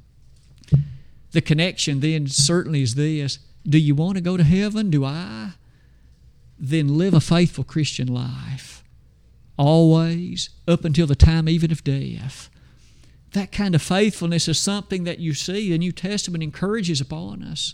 The 1.30 1.40
connection 1.40 2.00
then 2.00 2.26
certainly 2.26 2.82
is 2.82 2.94
this. 2.94 3.38
Do 3.66 3.78
you 3.78 3.94
want 3.94 4.16
to 4.16 4.20
go 4.20 4.36
to 4.36 4.44
heaven? 4.44 4.90
Do 4.90 5.06
I? 5.06 5.52
Then 6.58 6.98
live 6.98 7.14
a 7.14 7.20
faithful 7.20 7.64
Christian 7.64 8.08
life. 8.08 8.84
Always, 9.56 10.50
up 10.66 10.84
until 10.84 11.06
the 11.06 11.16
time 11.16 11.48
even 11.48 11.72
of 11.72 11.84
death. 11.84 12.50
That 13.32 13.50
kind 13.50 13.74
of 13.74 13.80
faithfulness 13.80 14.46
is 14.46 14.58
something 14.58 15.04
that 15.04 15.20
you 15.20 15.32
see 15.32 15.70
the 15.70 15.78
New 15.78 15.92
Testament 15.92 16.44
encourages 16.44 17.00
upon 17.00 17.42
us. 17.42 17.72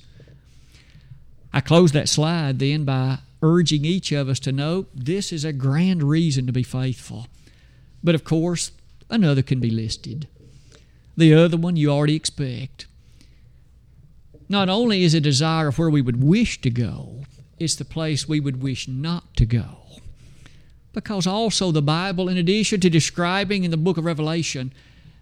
I 1.54 1.60
close 1.60 1.92
that 1.92 2.08
slide 2.08 2.58
then 2.58 2.84
by 2.84 3.18
urging 3.40 3.84
each 3.84 4.10
of 4.10 4.28
us 4.28 4.40
to 4.40 4.50
know 4.50 4.86
this 4.92 5.32
is 5.32 5.44
a 5.44 5.52
grand 5.52 6.02
reason 6.02 6.48
to 6.48 6.52
be 6.52 6.64
faithful. 6.64 7.28
But 8.02 8.16
of 8.16 8.24
course, 8.24 8.72
another 9.08 9.40
can 9.40 9.60
be 9.60 9.70
listed. 9.70 10.26
The 11.16 11.32
other 11.32 11.56
one 11.56 11.76
you 11.76 11.90
already 11.90 12.16
expect. 12.16 12.86
Not 14.48 14.68
only 14.68 15.04
is 15.04 15.14
a 15.14 15.20
desire 15.20 15.68
of 15.68 15.78
where 15.78 15.88
we 15.88 16.02
would 16.02 16.20
wish 16.20 16.60
to 16.62 16.70
go, 16.70 17.24
it's 17.60 17.76
the 17.76 17.84
place 17.84 18.28
we 18.28 18.40
would 18.40 18.60
wish 18.60 18.88
not 18.88 19.36
to 19.36 19.46
go. 19.46 19.78
Because 20.92 21.24
also 21.24 21.70
the 21.70 21.80
Bible, 21.80 22.28
in 22.28 22.36
addition 22.36 22.80
to 22.80 22.90
describing 22.90 23.62
in 23.62 23.70
the 23.70 23.76
book 23.76 23.96
of 23.96 24.04
Revelation 24.04 24.72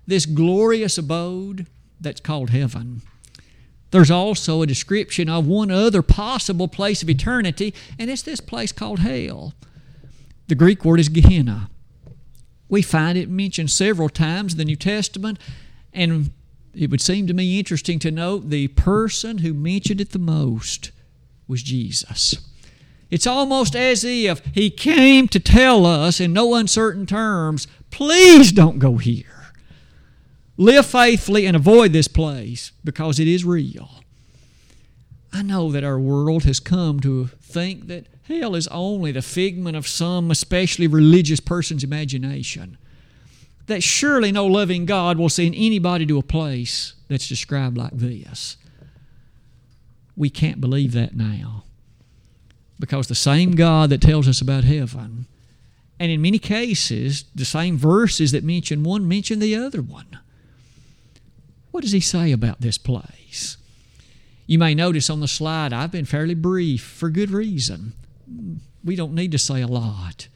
this 0.06 0.24
glorious 0.24 0.96
abode 0.96 1.66
that's 2.00 2.22
called 2.22 2.48
heaven, 2.50 3.02
there's 3.92 4.10
also 4.10 4.62
a 4.62 4.66
description 4.66 5.28
of 5.28 5.46
one 5.46 5.70
other 5.70 6.02
possible 6.02 6.66
place 6.66 7.02
of 7.02 7.10
eternity, 7.10 7.74
and 7.98 8.10
it's 8.10 8.22
this 8.22 8.40
place 8.40 8.72
called 8.72 9.00
hell. 9.00 9.52
The 10.48 10.54
Greek 10.54 10.84
word 10.84 10.98
is 10.98 11.10
Gehenna. 11.10 11.70
We 12.70 12.80
find 12.80 13.18
it 13.18 13.28
mentioned 13.28 13.70
several 13.70 14.08
times 14.08 14.52
in 14.52 14.58
the 14.58 14.64
New 14.64 14.76
Testament, 14.76 15.38
and 15.92 16.30
it 16.74 16.90
would 16.90 17.02
seem 17.02 17.26
to 17.26 17.34
me 17.34 17.58
interesting 17.58 17.98
to 17.98 18.10
note 18.10 18.48
the 18.48 18.68
person 18.68 19.38
who 19.38 19.52
mentioned 19.52 20.00
it 20.00 20.10
the 20.12 20.18
most 20.18 20.90
was 21.46 21.62
Jesus. 21.62 22.36
It's 23.10 23.26
almost 23.26 23.76
as 23.76 24.04
if 24.04 24.42
He 24.54 24.70
came 24.70 25.28
to 25.28 25.38
tell 25.38 25.84
us 25.84 26.18
in 26.18 26.32
no 26.32 26.54
uncertain 26.54 27.04
terms, 27.04 27.66
please 27.90 28.52
don't 28.52 28.78
go 28.78 28.96
here. 28.96 29.41
Live 30.56 30.86
faithfully 30.86 31.46
and 31.46 31.56
avoid 31.56 31.92
this 31.92 32.08
place 32.08 32.72
because 32.84 33.18
it 33.18 33.26
is 33.26 33.44
real. 33.44 33.88
I 35.32 35.42
know 35.42 35.72
that 35.72 35.84
our 35.84 35.98
world 35.98 36.44
has 36.44 36.60
come 36.60 37.00
to 37.00 37.26
think 37.40 37.86
that 37.86 38.06
hell 38.24 38.54
is 38.54 38.68
only 38.68 39.12
the 39.12 39.22
figment 39.22 39.76
of 39.76 39.88
some 39.88 40.30
especially 40.30 40.86
religious 40.86 41.40
person's 41.40 41.82
imagination. 41.82 42.76
That 43.66 43.82
surely 43.82 44.30
no 44.30 44.46
loving 44.46 44.84
God 44.84 45.16
will 45.16 45.30
send 45.30 45.54
anybody 45.54 46.04
to 46.06 46.18
a 46.18 46.22
place 46.22 46.94
that's 47.08 47.28
described 47.28 47.78
like 47.78 47.92
this. 47.92 48.56
We 50.16 50.28
can't 50.28 50.60
believe 50.60 50.92
that 50.92 51.16
now. 51.16 51.64
Because 52.78 53.06
the 53.06 53.14
same 53.14 53.52
God 53.52 53.88
that 53.90 54.02
tells 54.02 54.28
us 54.28 54.40
about 54.40 54.64
heaven, 54.64 55.26
and 55.98 56.10
in 56.10 56.20
many 56.20 56.38
cases, 56.38 57.24
the 57.34 57.44
same 57.44 57.78
verses 57.78 58.32
that 58.32 58.44
mention 58.44 58.82
one 58.82 59.08
mention 59.08 59.38
the 59.38 59.54
other 59.54 59.80
one. 59.80 60.18
What 61.72 61.82
does 61.82 61.90
he 61.90 62.00
say 62.00 62.30
about 62.30 62.60
this 62.60 62.78
place? 62.78 63.56
You 64.46 64.58
may 64.60 64.74
notice 64.74 65.10
on 65.10 65.18
the 65.18 65.26
slide, 65.26 65.72
I've 65.72 65.90
been 65.90 66.04
fairly 66.04 66.34
brief 66.34 66.82
for 66.82 67.10
good 67.10 67.30
reason. 67.30 67.94
We 68.84 68.94
don't 68.94 69.14
need 69.14 69.32
to 69.32 69.38
say 69.38 69.60
a 69.60 69.66
lot. 69.66 70.28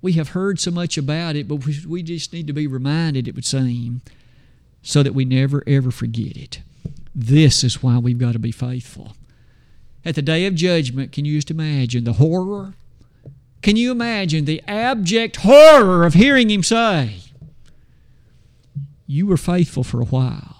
We 0.00 0.14
have 0.14 0.30
heard 0.30 0.58
so 0.58 0.70
much 0.70 0.96
about 0.96 1.36
it, 1.36 1.46
but 1.46 1.66
we 1.86 2.02
just 2.02 2.32
need 2.32 2.46
to 2.46 2.52
be 2.54 2.66
reminded, 2.66 3.28
it 3.28 3.34
would 3.34 3.44
seem, 3.44 4.00
so 4.82 5.02
that 5.02 5.14
we 5.14 5.26
never 5.26 5.62
ever 5.66 5.90
forget 5.90 6.36
it. 6.36 6.62
This 7.14 7.62
is 7.62 7.82
why 7.82 7.98
we've 7.98 8.18
got 8.18 8.32
to 8.32 8.38
be 8.38 8.52
faithful 8.52 9.14
at 10.04 10.14
the 10.14 10.22
day 10.22 10.46
of 10.46 10.54
judgment, 10.54 11.12
can 11.12 11.24
you 11.24 11.36
just 11.36 11.50
imagine 11.50 12.04
the 12.04 12.14
horror? 12.14 12.74
Can 13.62 13.76
you 13.76 13.92
imagine 13.92 14.44
the 14.44 14.62
abject 14.66 15.36
horror 15.36 16.04
of 16.04 16.14
hearing 16.14 16.50
him 16.50 16.62
say, 16.62 17.20
You 19.06 19.26
were 19.26 19.36
faithful 19.36 19.84
for 19.84 20.00
a 20.00 20.06
while. 20.06 20.51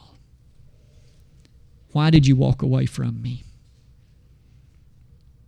Why 1.92 2.10
did 2.10 2.26
you 2.26 2.36
walk 2.36 2.62
away 2.62 2.86
from 2.86 3.22
me? 3.22 3.44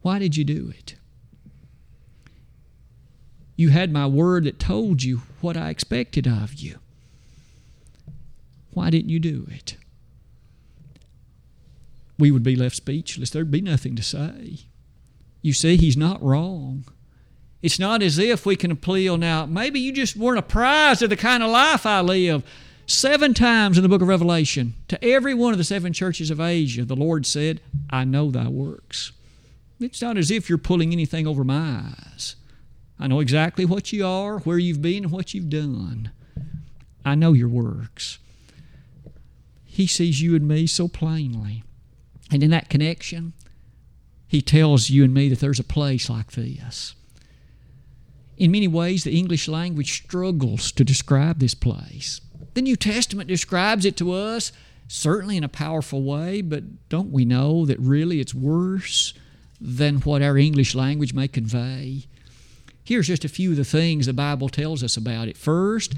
Why 0.02 0.18
did 0.18 0.36
you 0.36 0.44
do 0.44 0.72
it? 0.76 0.96
You 3.56 3.70
had 3.70 3.92
my 3.92 4.06
word 4.06 4.44
that 4.44 4.58
told 4.58 5.02
you 5.02 5.22
what 5.40 5.56
I 5.56 5.70
expected 5.70 6.26
of 6.26 6.54
you. 6.54 6.78
Why 8.72 8.90
didn't 8.90 9.10
you 9.10 9.20
do 9.20 9.46
it? 9.50 9.76
we 12.18 12.30
would 12.30 12.42
be 12.42 12.56
left 12.56 12.76
speechless. 12.76 13.30
There'd 13.30 13.50
be 13.50 13.60
nothing 13.60 13.96
to 13.96 14.02
say. 14.02 14.60
You 15.42 15.52
see, 15.52 15.76
he's 15.76 15.96
not 15.96 16.22
wrong. 16.22 16.84
It's 17.62 17.78
not 17.78 18.02
as 18.02 18.18
if 18.18 18.44
we 18.44 18.56
can 18.56 18.70
appeal 18.70 19.16
now, 19.16 19.46
maybe 19.46 19.80
you 19.80 19.92
just 19.92 20.16
weren't 20.16 20.38
apprised 20.38 21.02
of 21.02 21.10
the 21.10 21.16
kind 21.16 21.42
of 21.42 21.50
life 21.50 21.86
I 21.86 22.02
live. 22.02 22.42
Seven 22.86 23.32
times 23.32 23.78
in 23.78 23.82
the 23.82 23.88
book 23.88 24.02
of 24.02 24.08
Revelation, 24.08 24.74
to 24.88 25.02
every 25.02 25.32
one 25.32 25.52
of 25.52 25.58
the 25.58 25.64
seven 25.64 25.92
churches 25.92 26.30
of 26.30 26.40
Asia, 26.40 26.84
the 26.84 26.94
Lord 26.94 27.24
said, 27.24 27.60
I 27.88 28.04
know 28.04 28.30
thy 28.30 28.48
works. 28.48 29.12
It's 29.80 30.02
not 30.02 30.18
as 30.18 30.30
if 30.30 30.48
you're 30.48 30.58
pulling 30.58 30.92
anything 30.92 31.26
over 31.26 31.44
my 31.44 31.82
eyes. 31.86 32.36
I 32.98 33.06
know 33.06 33.20
exactly 33.20 33.64
what 33.64 33.92
you 33.92 34.06
are, 34.06 34.38
where 34.40 34.58
you've 34.58 34.82
been, 34.82 35.04
and 35.04 35.12
what 35.12 35.32
you've 35.32 35.48
done. 35.48 36.10
I 37.04 37.14
know 37.14 37.32
your 37.32 37.48
works. 37.48 38.18
He 39.64 39.86
sees 39.86 40.20
you 40.20 40.36
and 40.36 40.46
me 40.46 40.66
so 40.66 40.86
plainly. 40.86 41.64
And 42.30 42.42
in 42.42 42.50
that 42.50 42.68
connection, 42.68 43.32
he 44.26 44.42
tells 44.42 44.90
you 44.90 45.04
and 45.04 45.12
me 45.12 45.28
that 45.30 45.40
there's 45.40 45.60
a 45.60 45.64
place 45.64 46.10
like 46.10 46.32
this. 46.32 46.94
In 48.36 48.50
many 48.50 48.68
ways, 48.68 49.04
the 49.04 49.16
English 49.16 49.48
language 49.48 49.92
struggles 49.92 50.70
to 50.72 50.84
describe 50.84 51.38
this 51.38 51.54
place. 51.54 52.20
The 52.54 52.62
New 52.62 52.76
Testament 52.76 53.28
describes 53.28 53.84
it 53.84 53.96
to 53.98 54.12
us, 54.12 54.52
certainly 54.88 55.36
in 55.36 55.44
a 55.44 55.48
powerful 55.48 56.02
way, 56.02 56.40
but 56.40 56.88
don't 56.88 57.10
we 57.10 57.24
know 57.24 57.66
that 57.66 57.78
really 57.80 58.20
it's 58.20 58.34
worse 58.34 59.12
than 59.60 59.96
what 59.96 60.22
our 60.22 60.38
English 60.38 60.74
language 60.74 61.14
may 61.14 61.28
convey? 61.28 62.04
Here's 62.84 63.06
just 63.06 63.24
a 63.24 63.28
few 63.28 63.52
of 63.52 63.56
the 63.56 63.64
things 63.64 64.06
the 64.06 64.12
Bible 64.12 64.48
tells 64.48 64.82
us 64.84 64.96
about 64.96 65.26
it. 65.26 65.36
First, 65.36 65.94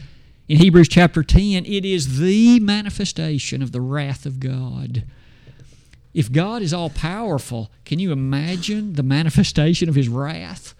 in 0.48 0.58
Hebrews 0.58 0.88
chapter 0.88 1.24
10, 1.24 1.66
it 1.66 1.84
is 1.84 2.20
the 2.20 2.60
manifestation 2.60 3.60
of 3.60 3.72
the 3.72 3.80
wrath 3.80 4.24
of 4.24 4.38
God. 4.38 5.04
If 6.14 6.30
God 6.30 6.62
is 6.62 6.72
all 6.72 6.88
powerful, 6.88 7.70
can 7.84 7.98
you 7.98 8.12
imagine 8.12 8.92
the 8.92 9.02
manifestation 9.02 9.88
of 9.88 9.96
His 9.96 10.08
wrath? 10.08 10.75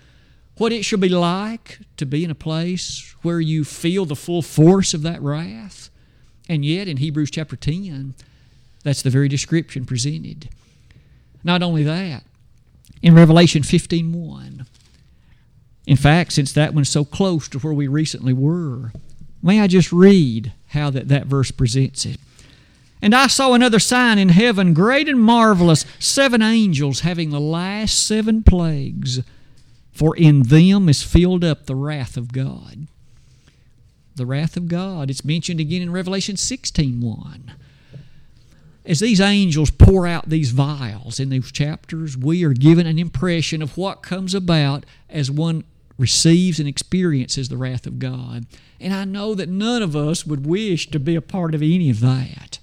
What 0.57 0.73
it 0.73 0.85
should 0.85 1.01
be 1.01 1.09
like 1.09 1.81
to 1.99 2.07
be 2.07 2.25
in 2.25 2.31
a 2.31 2.35
place 2.35 3.15
where 3.23 3.41
you 3.41 3.65
feel 3.65 4.05
the 4.07 4.17
full 4.17 4.43
force 4.43 4.95
of 4.95 5.03
that 5.03 5.21
wrath? 5.21 5.91
And 6.49 6.65
yet, 6.65 6.89
in 6.89 6.97
Hebrews 6.97 7.31
chapter 7.31 7.57
10, 7.57 8.15
that's 8.83 9.03
the 9.03 9.11
very 9.11 9.29
description 9.29 9.85
presented. 9.85 10.49
Not 11.45 11.63
only 11.63 11.83
that, 11.83 12.25
in 13.03 13.15
Revelation 13.15 13.63
15:1. 13.63 14.67
In 15.87 15.97
fact, 15.97 16.33
since 16.33 16.53
that 16.53 16.75
one's 16.75 16.89
so 16.89 17.05
close 17.05 17.49
to 17.49 17.59
where 17.59 17.73
we 17.73 17.87
recently 17.87 18.33
were, 18.33 18.93
may 19.43 19.61
I 19.61 19.67
just 19.67 19.93
read 19.93 20.53
how 20.69 20.91
that, 20.91 21.09
that 21.09 21.27
verse 21.27 21.51
presents 21.51 22.05
it. 22.05 22.19
And 23.01 23.15
I 23.15 23.29
saw 23.29 23.53
another 23.53 23.79
sign 23.79 24.19
in 24.19 24.31
heaven, 24.31 24.75
great 24.75 25.09
and 25.09 25.21
marvelous, 25.21 25.85
seven 25.99 26.43
angels 26.43 27.01
having 27.01 27.31
the 27.31 27.41
last 27.41 28.05
seven 28.05 28.43
plagues, 28.43 29.21
for 29.97 30.15
in 30.15 30.43
them 30.43 30.91
is 30.91 31.03
filled 31.03 31.43
up 31.43 31.65
the 31.65 31.75
wrath 31.75 32.19
of 32.19 32.31
God. 32.31 32.87
The 34.15 34.27
wrath 34.27 34.57
of 34.57 34.69
God. 34.69 35.11
It's 35.11 35.25
mentioned 35.25 35.59
again 35.59 35.81
in 35.81 35.91
Revelation 35.91 36.37
16:1. 36.37 37.53
As 38.85 39.01
these 39.01 39.21
angels 39.21 39.71
pour 39.71 40.07
out 40.07 40.29
these 40.29 40.51
vials 40.51 41.19
in 41.19 41.31
these 41.31 41.51
chapters, 41.51 42.17
we 42.17 42.45
are 42.45 42.53
given 42.53 42.87
an 42.87 42.99
impression 42.99 43.63
of 43.63 43.79
what 43.79 44.03
comes 44.03 44.35
about 44.35 44.85
as 45.09 45.31
one 45.31 45.65
receives 45.99 46.61
and 46.61 46.69
experiences 46.69 47.49
the 47.49 47.57
wrath 47.57 47.87
of 47.87 47.99
God. 47.99 48.45
And 48.79 48.93
I 48.93 49.07
know 49.07 49.35
that 49.35 49.49
none 49.49 49.83
of 49.83 49.97
us 49.97 50.27
would 50.27 50.47
wish 50.47 50.91
to 50.91 51.01
be 51.01 51.15
a 51.15 51.23
part 51.23 51.55
of 51.55 51.63
any 51.63 51.89
of 51.89 52.01
that. 52.01 52.59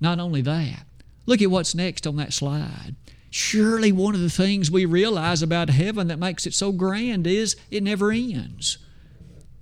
Not 0.00 0.20
only 0.20 0.42
that, 0.42 0.86
look 1.26 1.42
at 1.42 1.50
what's 1.50 1.74
next 1.74 2.06
on 2.06 2.14
that 2.16 2.32
slide. 2.32 2.94
Surely 3.36 3.90
one 3.90 4.14
of 4.14 4.20
the 4.20 4.30
things 4.30 4.70
we 4.70 4.84
realize 4.84 5.42
about 5.42 5.68
heaven 5.68 6.06
that 6.06 6.20
makes 6.20 6.46
it 6.46 6.54
so 6.54 6.70
grand 6.70 7.26
is 7.26 7.56
it 7.68 7.82
never 7.82 8.12
ends. 8.12 8.78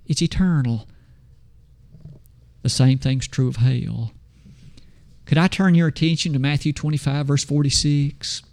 It's 0.05 0.21
eternal. 0.21 0.87
The 2.61 2.69
same 2.69 2.99
thing's 2.99 3.27
true 3.27 3.47
of 3.47 3.55
hell. 3.55 4.11
Could 5.25 5.39
I 5.39 5.47
turn 5.47 5.73
your 5.73 5.87
attention 5.87 6.33
to 6.33 6.39
Matthew 6.39 6.71
25, 6.71 7.25
verse 7.25 7.43
46? 7.43 8.43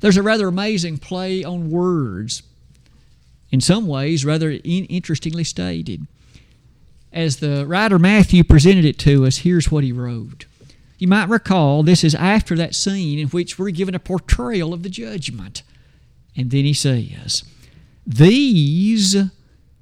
There's 0.00 0.16
a 0.16 0.22
rather 0.22 0.48
amazing 0.48 0.96
play 0.96 1.44
on 1.44 1.70
words, 1.70 2.42
in 3.50 3.60
some 3.60 3.86
ways, 3.86 4.24
rather 4.24 4.58
interestingly 4.64 5.44
stated. 5.44 6.06
As 7.12 7.40
the 7.40 7.66
writer 7.66 7.98
Matthew 7.98 8.42
presented 8.42 8.86
it 8.86 8.98
to 9.00 9.26
us, 9.26 9.38
here's 9.38 9.70
what 9.70 9.84
he 9.84 9.92
wrote 9.92 10.46
you 10.98 11.06
might 11.06 11.28
recall 11.28 11.82
this 11.82 12.02
is 12.02 12.14
after 12.16 12.56
that 12.56 12.74
scene 12.74 13.18
in 13.18 13.28
which 13.28 13.58
we're 13.58 13.70
given 13.70 13.94
a 13.94 14.00
portrayal 14.00 14.74
of 14.74 14.82
the 14.82 14.88
judgment. 14.88 15.62
And 16.36 16.50
then 16.50 16.64
he 16.64 16.74
says, 16.74 17.44
These 18.06 19.16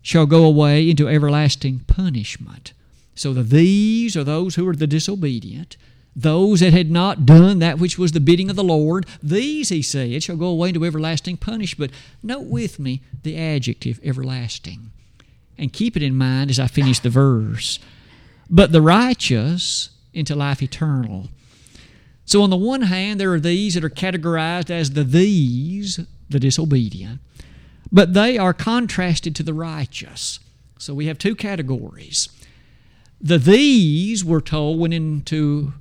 shall 0.03 0.27
go 0.27 0.45
away 0.45 0.89
into 0.89 1.09
everlasting 1.09 1.81
punishment. 1.81 2.75
So 3.15 3.33
the 3.33 3.43
these 3.43 4.15
are 4.17 4.25
those 4.25 4.55
who 4.55 4.69
are 4.69 4.77
the 4.77 4.87
disobedient, 4.87 5.79
those 6.15 6.61
that 6.61 6.75
had 6.75 6.91
not 6.91 7.25
done 7.25 7.59
that 7.61 7.79
which 7.79 7.99
was 7.99 8.13
the 8.13 8.21
bidding 8.21 8.51
of 8.51 8.57
the 8.57 8.65
Lord. 8.65 9.07
These, 9.23 9.71
he 9.71 9.83
said, 9.83 10.23
shall 10.23 10.37
go 10.37 10.47
away 10.47 10.69
into 10.69 10.85
everlasting 10.85 11.39
punishment. 11.39 11.93
Note 12.23 12.47
with 12.47 12.79
me 12.79 13.03
the 13.23 13.39
adjective 13.39 14.01
everlasting. 14.05 14.91
And 15.59 15.73
keep 15.73 15.97
it 15.97 16.03
in 16.03 16.15
mind 16.15 16.51
as 16.51 16.61
I 16.61 16.67
finish 16.67 16.99
the 16.99 17.11
verse. 17.11 17.79
But 18.51 18.73
the 18.73 18.83
righteous 18.83 19.91
into 20.17 20.35
life 20.35 20.63
eternal. 20.63 21.29
So, 22.25 22.43
on 22.43 22.51
the 22.51 22.57
one 22.57 22.83
hand, 22.83 23.21
there 23.21 23.33
are 23.33 23.41
these 23.41 23.75
that 23.75 23.85
are 23.85 23.91
categorized 23.91 24.71
as 24.71 24.91
the 24.93 25.05
these, 25.05 26.01
the 26.29 26.41
disobedient, 26.41 27.21
but 27.93 28.15
they 28.15 28.37
are 28.37 28.53
contrasted 28.53 29.37
to 29.37 29.43
the 29.45 29.55
righteous. 29.55 30.41
So, 30.79 30.93
we 30.93 31.07
have 31.07 31.19
two 31.19 31.37
categories. 31.37 32.29
The 33.21 33.39
these, 33.39 34.25
we're 34.25 34.41
told, 34.41 34.81
went 34.81 34.95
into 34.95 35.75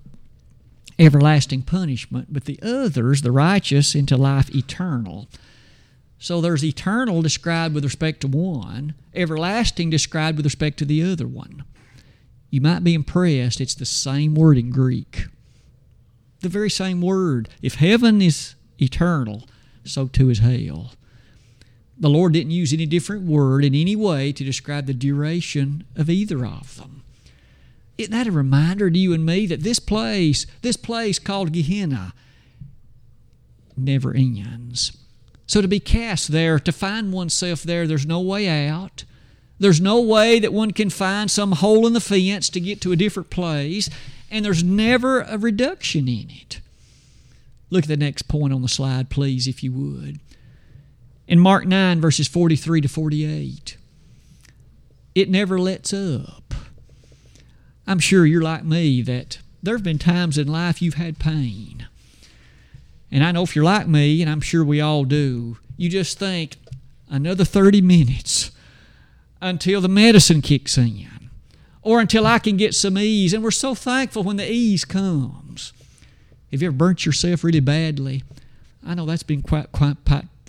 everlasting 1.00 1.64
punishment, 1.64 2.28
but 2.32 2.46
the 2.46 2.60
others, 2.62 3.22
the 3.22 3.32
righteous, 3.32 3.96
into 3.96 4.16
life 4.16 4.54
eternal. 4.56 5.28
So 6.18 6.40
there's 6.40 6.64
eternal 6.64 7.22
described 7.22 7.76
with 7.76 7.84
respect 7.84 8.22
to 8.22 8.28
one, 8.28 8.94
everlasting 9.14 9.90
described 9.90 10.38
with 10.38 10.46
respect 10.46 10.78
to 10.80 10.86
the 10.86 11.04
other 11.04 11.28
one 11.28 11.66
you 12.56 12.62
might 12.62 12.86
be 12.86 12.94
impressed, 12.94 13.60
it's 13.60 13.76
the 13.76 13.86
same 13.86 14.34
word 14.34 14.58
in 14.58 14.70
Greek. 14.70 15.26
The 16.40 16.48
very 16.48 16.70
same 16.70 17.02
word. 17.02 17.50
If 17.62 17.76
heaven 17.76 18.22
is 18.22 18.56
eternal, 18.82 19.44
so 19.84 20.08
too 20.08 20.30
is 20.30 20.40
hell. 20.40 20.94
The 21.98 22.10
Lord 22.10 22.32
didn't 22.32 22.52
use 22.52 22.72
any 22.72 22.86
different 22.86 23.24
word 23.24 23.66
in 23.66 23.76
any 23.76 23.98
way 23.98 24.32
to 24.32 24.44
describe 24.46 24.86
the 24.86 24.94
duration 24.94 25.84
of 25.98 26.10
either 26.10 26.46
of 26.46 26.78
them. 26.78 27.04
Isn't 27.98 28.14
that 28.14 28.28
a 28.28 28.32
reminder 28.32 28.90
to 28.90 28.98
you 28.98 29.12
and 29.12 29.26
me 29.26 29.48
that 29.48 29.64
this 29.64 29.80
place, 29.80 30.46
this 30.62 30.78
place 30.78 31.20
called 31.20 31.52
Gehenna, 31.52 32.14
never 33.76 34.14
ends? 34.14 34.96
So 35.46 35.62
to 35.62 35.68
be 35.68 35.82
cast 35.82 36.30
there, 36.30 36.58
to 36.60 36.72
find 36.72 37.12
oneself 37.12 37.64
there, 37.64 37.86
there's 37.86 38.06
no 38.06 38.22
way 38.22 38.48
out. 38.48 39.04
There's 39.58 39.80
no 39.80 40.02
way 40.02 40.40
that 40.40 40.54
one 40.54 40.72
can 40.72 40.90
find 40.90 41.32
some 41.32 41.54
hole 41.54 41.88
in 41.88 41.94
the 41.94 42.02
fence 42.02 42.50
to 42.50 42.60
get 42.60 42.82
to 42.82 42.92
a 42.92 42.98
different 42.98 43.30
place, 43.30 43.90
and 44.30 44.44
there's 44.44 44.64
never 44.64 45.22
a 45.22 45.38
reduction 45.38 46.08
in 46.08 46.30
it. 46.30 46.60
Look 47.70 47.86
at 47.86 47.88
the 47.88 47.98
next 47.98 48.24
point 48.24 48.54
on 48.54 48.62
the 48.62 48.68
slide, 48.68 49.10
please, 49.10 49.48
if 49.48 49.64
you 49.64 49.72
would. 49.72 50.20
In 51.28 51.40
Mark 51.40 51.66
9, 51.66 52.02
verses 52.02 52.28
43 52.28 52.82
to 52.82 52.88
48, 52.88 53.78
it 55.16 55.30
never 55.30 55.58
lets 55.58 55.94
up. 55.94 56.54
I'm 57.88 58.00
sure 58.00 58.26
you're 58.26 58.42
like 58.42 58.66
me 58.66 59.02
that 59.04 59.40
there 59.64 59.76
have 59.76 59.84
been 59.84 60.00
times 60.00 60.38
in 60.38 60.48
life 60.48 60.82
you've 60.82 60.96
had 60.96 61.18
pain. 61.18 61.88
And 63.12 63.24
I 63.24 63.32
know 63.32 63.44
if 63.44 63.56
you're 63.56 63.66
like 63.66 63.88
me, 63.88 64.22
and 64.22 64.30
I'm 64.30 64.42
sure 64.42 64.64
we 64.64 64.82
all 64.82 65.06
do, 65.06 65.58
you 65.78 65.90
just 65.90 66.20
think, 66.20 66.58
another 67.10 67.46
30 67.46 67.82
minutes 67.82 68.52
until 69.46 69.80
the 69.80 69.88
medicine 69.88 70.42
kicks 70.42 70.76
in 70.76 71.30
or 71.84 72.02
until 72.02 72.26
I 72.26 72.40
can 72.40 72.58
get 72.58 72.74
some 72.74 72.98
ease. 72.98 73.32
And 73.32 73.44
we're 73.44 73.52
so 73.52 73.76
thankful 73.76 74.24
when 74.24 74.38
the 74.38 74.52
ease 74.52 74.84
comes. 74.84 75.72
Have 76.52 76.64
you 76.64 76.70
ever 76.70 76.76
burnt 76.76 77.06
yourself 77.06 77.44
really 77.44 77.60
badly? 77.60 78.24
I 78.84 78.96
know 78.96 79.06
that's 79.06 79.24
been 79.24 79.44
quite, 79.44 79.72
quite, 79.72 79.98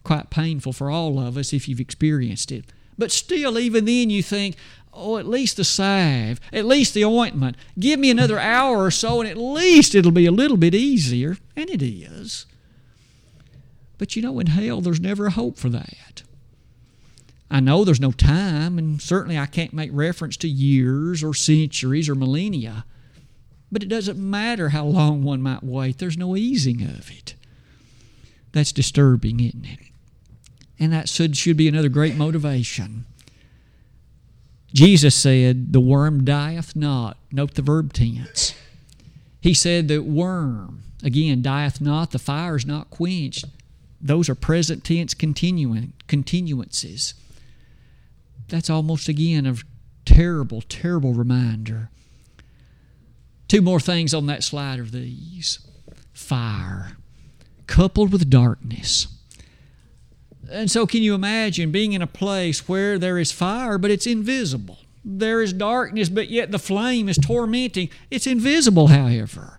quite 0.02 0.30
painful 0.30 0.72
for 0.72 0.90
all 0.90 1.20
of 1.20 1.36
us 1.36 1.52
if 1.52 1.68
you've 1.68 1.80
experienced 1.80 2.50
it. 2.50 2.64
But 2.96 3.12
still, 3.12 3.58
even 3.58 3.84
then, 3.84 4.08
you 4.08 4.22
think, 4.22 4.56
oh, 4.94 5.18
at 5.18 5.26
least 5.26 5.58
the 5.58 5.64
salve, 5.64 6.40
at 6.50 6.64
least 6.64 6.94
the 6.94 7.04
ointment. 7.04 7.56
Give 7.78 8.00
me 8.00 8.10
another 8.10 8.38
hour 8.38 8.82
or 8.82 8.90
so, 8.90 9.20
and 9.20 9.28
at 9.28 9.36
least 9.36 9.94
it'll 9.94 10.10
be 10.10 10.24
a 10.24 10.32
little 10.32 10.56
bit 10.56 10.74
easier. 10.74 11.36
And 11.54 11.68
it 11.68 11.82
is. 11.82 12.46
But 13.98 14.16
you 14.16 14.22
know, 14.22 14.38
in 14.40 14.46
hell, 14.46 14.80
there's 14.80 15.00
never 15.00 15.26
a 15.26 15.30
hope 15.32 15.58
for 15.58 15.68
that. 15.68 16.22
I 17.50 17.60
know 17.60 17.84
there's 17.84 18.00
no 18.00 18.12
time, 18.12 18.78
and 18.78 19.00
certainly 19.00 19.38
I 19.38 19.46
can't 19.46 19.72
make 19.72 19.90
reference 19.92 20.36
to 20.38 20.48
years 20.48 21.22
or 21.22 21.32
centuries 21.32 22.08
or 22.08 22.14
millennia. 22.14 22.84
But 23.70 23.82
it 23.82 23.88
doesn't 23.88 24.18
matter 24.18 24.70
how 24.70 24.84
long 24.84 25.22
one 25.22 25.42
might 25.42 25.62
wait, 25.62 25.98
there's 25.98 26.18
no 26.18 26.36
easing 26.36 26.82
of 26.82 27.10
it. 27.10 27.34
That's 28.52 28.72
disturbing, 28.72 29.40
isn't 29.40 29.64
it? 29.64 29.78
And 30.78 30.92
that 30.92 31.08
should, 31.08 31.36
should 31.36 31.56
be 31.56 31.68
another 31.68 31.88
great 31.88 32.16
motivation. 32.16 33.06
Jesus 34.72 35.14
said, 35.14 35.72
The 35.72 35.80
worm 35.80 36.24
dieth 36.24 36.74
not. 36.74 37.16
Note 37.30 37.54
the 37.54 37.62
verb 37.62 37.92
tense. 37.92 38.54
He 39.40 39.54
said, 39.54 39.86
that 39.88 40.02
worm, 40.02 40.82
again, 41.04 41.40
dieth 41.40 41.80
not, 41.80 42.10
the 42.10 42.18
fire 42.18 42.56
is 42.56 42.66
not 42.66 42.90
quenched. 42.90 43.44
Those 44.00 44.28
are 44.28 44.34
present 44.34 44.82
tense 44.82 45.14
continuing, 45.14 45.92
continuances 46.08 47.14
that's 48.48 48.70
almost 48.70 49.08
again 49.08 49.46
a 49.46 49.56
terrible, 50.04 50.62
terrible 50.62 51.12
reminder. 51.12 51.90
Two 53.48 53.62
more 53.62 53.80
things 53.80 54.12
on 54.12 54.26
that 54.26 54.42
slide 54.42 54.78
are 54.78 54.84
these 54.84 55.60
fire, 56.12 56.96
coupled 57.66 58.12
with 58.12 58.28
darkness. 58.30 59.08
And 60.50 60.70
so, 60.70 60.86
can 60.86 61.02
you 61.02 61.14
imagine 61.14 61.72
being 61.72 61.92
in 61.92 62.02
a 62.02 62.06
place 62.06 62.68
where 62.68 62.98
there 62.98 63.18
is 63.18 63.32
fire, 63.32 63.78
but 63.78 63.90
it's 63.90 64.06
invisible? 64.06 64.78
There 65.04 65.42
is 65.42 65.52
darkness, 65.52 66.08
but 66.08 66.30
yet 66.30 66.50
the 66.50 66.58
flame 66.58 67.08
is 67.08 67.18
tormenting. 67.18 67.90
It's 68.10 68.26
invisible, 68.26 68.88
however. 68.88 69.56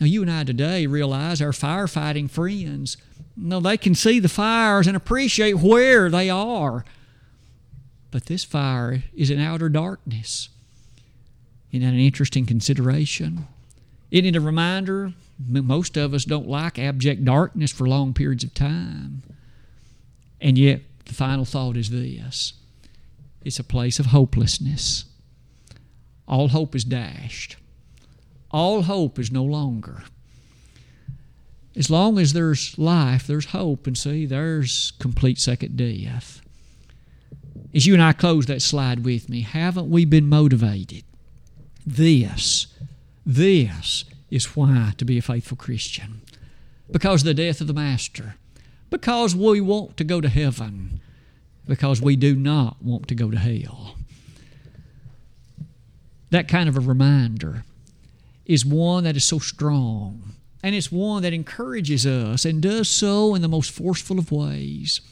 Now, 0.00 0.06
you 0.06 0.22
and 0.22 0.30
I 0.30 0.44
today 0.44 0.86
realize 0.86 1.40
our 1.40 1.52
firefighting 1.52 2.30
friends, 2.30 2.96
no, 3.36 3.60
they 3.60 3.76
can 3.76 3.94
see 3.94 4.18
the 4.18 4.28
fires 4.28 4.86
and 4.86 4.96
appreciate 4.96 5.58
where 5.58 6.10
they 6.10 6.28
are. 6.30 6.84
But 8.16 8.24
this 8.24 8.44
fire 8.44 9.02
is 9.14 9.28
in 9.28 9.38
outer 9.38 9.68
darkness. 9.68 10.48
Isn't 11.70 11.86
that 11.86 11.92
an 11.92 12.00
interesting 12.00 12.46
consideration? 12.46 13.46
Isn't 14.10 14.24
it 14.24 14.36
a 14.36 14.40
reminder? 14.40 15.12
Most 15.46 15.98
of 15.98 16.14
us 16.14 16.24
don't 16.24 16.48
like 16.48 16.78
abject 16.78 17.26
darkness 17.26 17.70
for 17.70 17.86
long 17.86 18.14
periods 18.14 18.42
of 18.42 18.54
time. 18.54 19.22
And 20.40 20.56
yet, 20.56 20.80
the 21.04 21.12
final 21.12 21.44
thought 21.44 21.76
is 21.76 21.90
this 21.90 22.54
it's 23.44 23.58
a 23.58 23.64
place 23.64 23.98
of 23.98 24.06
hopelessness. 24.06 25.04
All 26.26 26.48
hope 26.48 26.74
is 26.74 26.84
dashed, 26.84 27.56
all 28.50 28.80
hope 28.80 29.18
is 29.18 29.30
no 29.30 29.44
longer. 29.44 30.04
As 31.76 31.90
long 31.90 32.18
as 32.18 32.32
there's 32.32 32.78
life, 32.78 33.26
there's 33.26 33.52
hope, 33.52 33.86
and 33.86 33.98
see, 33.98 34.24
there's 34.24 34.94
complete 34.98 35.38
second 35.38 35.76
death 35.76 36.40
as 37.76 37.86
you 37.86 37.92
and 37.92 38.02
I 38.02 38.14
close 38.14 38.46
that 38.46 38.62
slide 38.62 39.04
with 39.04 39.28
me, 39.28 39.42
haven't 39.42 39.90
we 39.90 40.06
been 40.06 40.30
motivated? 40.30 41.04
This, 41.86 42.68
this 43.26 44.06
is 44.30 44.56
why 44.56 44.94
to 44.96 45.04
be 45.04 45.18
a 45.18 45.22
faithful 45.22 45.58
Christian. 45.58 46.22
Because 46.90 47.20
of 47.20 47.26
the 47.26 47.34
death 47.34 47.60
of 47.60 47.66
the 47.66 47.74
Master. 47.74 48.36
Because 48.88 49.36
we 49.36 49.60
want 49.60 49.98
to 49.98 50.04
go 50.04 50.22
to 50.22 50.28
heaven. 50.30 51.00
Because 51.66 52.00
we 52.00 52.16
do 52.16 52.34
not 52.34 52.82
want 52.82 53.08
to 53.08 53.14
go 53.14 53.30
to 53.30 53.36
hell. 53.36 53.96
That 56.30 56.48
kind 56.48 56.70
of 56.70 56.78
a 56.78 56.80
reminder 56.80 57.64
is 58.46 58.64
one 58.64 59.04
that 59.04 59.16
is 59.16 59.24
so 59.26 59.38
strong. 59.38 60.32
And 60.62 60.74
it's 60.74 60.90
one 60.90 61.22
that 61.24 61.34
encourages 61.34 62.06
us 62.06 62.46
and 62.46 62.62
does 62.62 62.88
so 62.88 63.34
in 63.34 63.42
the 63.42 63.48
most 63.48 63.70
forceful 63.70 64.18
of 64.18 64.32
ways. 64.32 65.02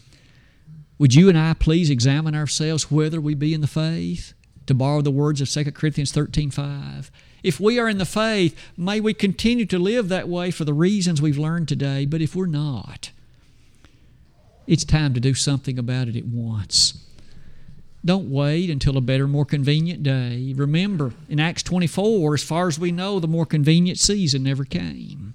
Would 0.98 1.14
you 1.14 1.28
and 1.28 1.38
I 1.38 1.54
please 1.54 1.90
examine 1.90 2.34
ourselves 2.34 2.90
whether 2.90 3.20
we 3.20 3.34
be 3.34 3.52
in 3.52 3.60
the 3.60 3.66
faith? 3.66 4.32
To 4.66 4.74
borrow 4.74 5.02
the 5.02 5.10
words 5.10 5.40
of 5.40 5.50
2 5.50 5.72
Corinthians 5.72 6.12
13 6.12 6.50
5. 6.50 7.10
If 7.42 7.60
we 7.60 7.78
are 7.78 7.88
in 7.88 7.98
the 7.98 8.06
faith, 8.06 8.58
may 8.76 9.00
we 9.00 9.12
continue 9.12 9.66
to 9.66 9.78
live 9.78 10.08
that 10.08 10.28
way 10.28 10.50
for 10.50 10.64
the 10.64 10.72
reasons 10.72 11.20
we've 11.20 11.36
learned 11.36 11.68
today. 11.68 12.06
But 12.06 12.22
if 12.22 12.34
we're 12.34 12.46
not, 12.46 13.10
it's 14.66 14.84
time 14.84 15.12
to 15.12 15.20
do 15.20 15.34
something 15.34 15.78
about 15.78 16.08
it 16.08 16.16
at 16.16 16.24
once. 16.24 17.04
Don't 18.02 18.30
wait 18.30 18.70
until 18.70 18.96
a 18.96 19.02
better, 19.02 19.26
more 19.26 19.44
convenient 19.44 20.02
day. 20.02 20.54
Remember, 20.56 21.12
in 21.28 21.40
Acts 21.40 21.62
24, 21.62 22.34
as 22.34 22.42
far 22.42 22.68
as 22.68 22.78
we 22.78 22.92
know, 22.92 23.18
the 23.18 23.28
more 23.28 23.46
convenient 23.46 23.98
season 23.98 24.42
never 24.42 24.64
came. 24.64 25.34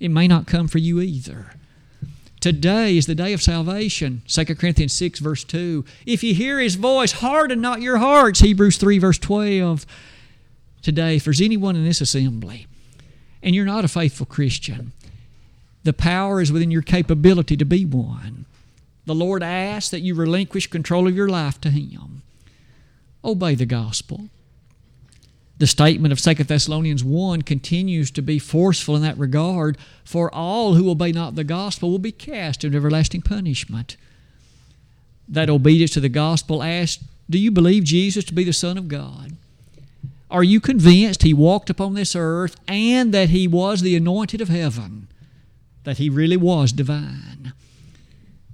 It 0.00 0.10
may 0.10 0.26
not 0.26 0.46
come 0.46 0.66
for 0.66 0.78
you 0.78 1.00
either. 1.00 1.52
Today 2.44 2.98
is 2.98 3.06
the 3.06 3.14
day 3.14 3.32
of 3.32 3.40
salvation. 3.40 4.20
2 4.28 4.44
Corinthians 4.56 4.92
6, 4.92 5.18
verse 5.20 5.44
2. 5.44 5.82
If 6.04 6.22
you 6.22 6.34
hear 6.34 6.60
his 6.60 6.74
voice, 6.74 7.12
harden 7.12 7.62
not 7.62 7.80
your 7.80 7.96
hearts. 7.96 8.40
Hebrews 8.40 8.76
3, 8.76 8.98
verse 8.98 9.16
12. 9.16 9.86
Today, 10.82 11.16
if 11.16 11.24
there's 11.24 11.40
anyone 11.40 11.74
in 11.74 11.86
this 11.86 12.02
assembly 12.02 12.66
and 13.42 13.54
you're 13.54 13.64
not 13.64 13.86
a 13.86 13.88
faithful 13.88 14.26
Christian, 14.26 14.92
the 15.84 15.94
power 15.94 16.38
is 16.38 16.52
within 16.52 16.70
your 16.70 16.82
capability 16.82 17.56
to 17.56 17.64
be 17.64 17.86
one. 17.86 18.44
The 19.06 19.14
Lord 19.14 19.42
asks 19.42 19.88
that 19.88 20.00
you 20.00 20.14
relinquish 20.14 20.66
control 20.66 21.08
of 21.08 21.16
your 21.16 21.30
life 21.30 21.58
to 21.62 21.70
Him. 21.70 22.20
Obey 23.24 23.54
the 23.54 23.64
gospel. 23.64 24.28
The 25.58 25.66
statement 25.66 26.12
of 26.12 26.20
2 26.20 26.44
Thessalonians 26.44 27.04
1 27.04 27.42
continues 27.42 28.10
to 28.12 28.22
be 28.22 28.38
forceful 28.38 28.96
in 28.96 29.02
that 29.02 29.16
regard. 29.16 29.78
For 30.04 30.32
all 30.34 30.74
who 30.74 30.90
obey 30.90 31.12
not 31.12 31.36
the 31.36 31.44
gospel 31.44 31.90
will 31.90 31.98
be 31.98 32.12
cast 32.12 32.64
into 32.64 32.76
everlasting 32.76 33.22
punishment. 33.22 33.96
That 35.28 35.48
obedience 35.48 35.92
to 35.92 36.00
the 36.00 36.08
gospel 36.08 36.62
asks 36.62 37.02
Do 37.30 37.38
you 37.38 37.50
believe 37.50 37.84
Jesus 37.84 38.24
to 38.24 38.34
be 38.34 38.44
the 38.44 38.52
Son 38.52 38.76
of 38.76 38.88
God? 38.88 39.36
Are 40.30 40.42
you 40.42 40.60
convinced 40.60 41.22
he 41.22 41.32
walked 41.32 41.70
upon 41.70 41.94
this 41.94 42.16
earth 42.16 42.56
and 42.66 43.14
that 43.14 43.28
he 43.28 43.46
was 43.46 43.80
the 43.80 43.94
anointed 43.94 44.40
of 44.40 44.48
heaven? 44.48 45.06
That 45.84 45.98
he 45.98 46.10
really 46.10 46.36
was 46.36 46.72
divine? 46.72 47.52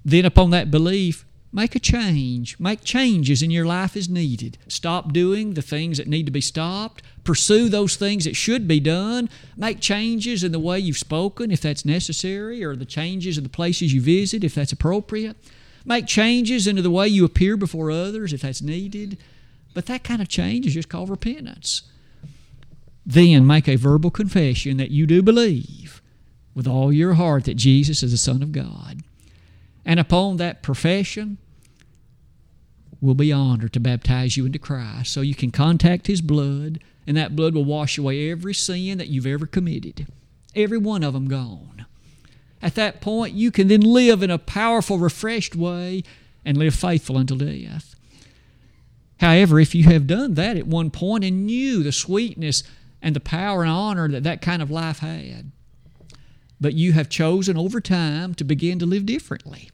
Then, 0.04 0.26
upon 0.26 0.50
that 0.50 0.70
belief, 0.70 1.24
Make 1.52 1.74
a 1.74 1.80
change. 1.80 2.58
Make 2.60 2.84
changes 2.84 3.42
in 3.42 3.50
your 3.50 3.66
life 3.66 3.96
as 3.96 4.08
needed. 4.08 4.56
Stop 4.68 5.12
doing 5.12 5.54
the 5.54 5.62
things 5.62 5.98
that 5.98 6.06
need 6.06 6.26
to 6.26 6.32
be 6.32 6.40
stopped. 6.40 7.02
Pursue 7.24 7.68
those 7.68 7.96
things 7.96 8.24
that 8.24 8.36
should 8.36 8.68
be 8.68 8.78
done. 8.78 9.28
Make 9.56 9.80
changes 9.80 10.44
in 10.44 10.52
the 10.52 10.60
way 10.60 10.78
you've 10.78 10.96
spoken 10.96 11.50
if 11.50 11.60
that's 11.60 11.84
necessary, 11.84 12.62
or 12.62 12.76
the 12.76 12.84
changes 12.84 13.36
in 13.36 13.42
the 13.42 13.50
places 13.50 13.92
you 13.92 14.00
visit 14.00 14.44
if 14.44 14.54
that's 14.54 14.72
appropriate. 14.72 15.36
Make 15.84 16.06
changes 16.06 16.68
into 16.68 16.82
the 16.82 16.90
way 16.90 17.08
you 17.08 17.24
appear 17.24 17.56
before 17.56 17.90
others 17.90 18.32
if 18.32 18.42
that's 18.42 18.62
needed. 18.62 19.18
But 19.74 19.86
that 19.86 20.04
kind 20.04 20.22
of 20.22 20.28
change 20.28 20.66
is 20.66 20.74
just 20.74 20.88
called 20.88 21.10
repentance. 21.10 21.82
Then 23.04 23.44
make 23.44 23.68
a 23.68 23.76
verbal 23.76 24.10
confession 24.12 24.76
that 24.76 24.90
you 24.92 25.04
do 25.04 25.20
believe 25.20 26.00
with 26.54 26.68
all 26.68 26.92
your 26.92 27.14
heart 27.14 27.44
that 27.44 27.54
Jesus 27.54 28.04
is 28.04 28.12
the 28.12 28.18
Son 28.18 28.42
of 28.42 28.52
God 28.52 29.02
And 29.84 29.98
upon 29.98 30.36
that 30.36 30.62
profession, 30.62 31.38
we'll 33.00 33.14
be 33.14 33.32
honored 33.32 33.72
to 33.72 33.80
baptize 33.80 34.36
you 34.36 34.46
into 34.46 34.58
Christ 34.58 35.12
so 35.12 35.20
you 35.20 35.34
can 35.34 35.50
contact 35.50 36.06
His 36.06 36.20
blood, 36.20 36.80
and 37.06 37.16
that 37.16 37.34
blood 37.34 37.54
will 37.54 37.64
wash 37.64 37.98
away 37.98 38.30
every 38.30 38.54
sin 38.54 38.98
that 38.98 39.08
you've 39.08 39.26
ever 39.26 39.46
committed. 39.46 40.06
Every 40.54 40.78
one 40.78 41.02
of 41.02 41.14
them 41.14 41.28
gone. 41.28 41.86
At 42.62 42.74
that 42.74 43.00
point, 43.00 43.34
you 43.34 43.50
can 43.50 43.68
then 43.68 43.80
live 43.80 44.22
in 44.22 44.30
a 44.30 44.38
powerful, 44.38 44.98
refreshed 44.98 45.56
way 45.56 46.02
and 46.44 46.56
live 46.56 46.74
faithful 46.74 47.16
until 47.16 47.38
death. 47.38 47.94
However, 49.18 49.60
if 49.60 49.74
you 49.74 49.84
have 49.84 50.06
done 50.06 50.34
that 50.34 50.56
at 50.56 50.66
one 50.66 50.90
point 50.90 51.24
and 51.24 51.46
knew 51.46 51.82
the 51.82 51.92
sweetness 51.92 52.62
and 53.02 53.16
the 53.16 53.20
power 53.20 53.62
and 53.62 53.70
honor 53.70 54.08
that 54.08 54.22
that 54.24 54.42
kind 54.42 54.62
of 54.62 54.70
life 54.70 54.98
had, 55.00 55.52
but 56.60 56.74
you 56.74 56.92
have 56.92 57.08
chosen 57.08 57.56
over 57.56 57.80
time 57.80 58.34
to 58.34 58.44
begin 58.44 58.78
to 58.78 58.86
live 58.86 59.06
differently, 59.06 59.70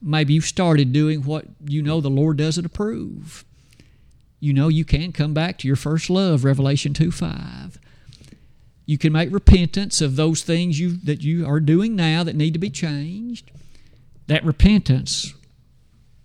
maybe 0.00 0.34
you've 0.34 0.44
started 0.44 0.92
doing 0.92 1.22
what 1.22 1.46
you 1.66 1.82
know 1.82 2.00
the 2.00 2.08
Lord 2.08 2.36
doesn't 2.36 2.64
approve. 2.64 3.44
You 4.38 4.52
know 4.52 4.68
you 4.68 4.84
can 4.84 5.12
come 5.12 5.34
back 5.34 5.58
to 5.58 5.66
your 5.66 5.76
first 5.76 6.08
love, 6.08 6.44
Revelation 6.44 6.94
2 6.94 7.10
5. 7.10 7.78
You 8.84 8.98
can 8.98 9.12
make 9.12 9.32
repentance 9.32 10.00
of 10.00 10.14
those 10.14 10.42
things 10.42 10.78
you, 10.78 10.96
that 10.98 11.22
you 11.22 11.44
are 11.44 11.58
doing 11.58 11.96
now 11.96 12.22
that 12.22 12.36
need 12.36 12.52
to 12.52 12.60
be 12.60 12.70
changed. 12.70 13.50
That 14.28 14.44
repentance 14.44 15.34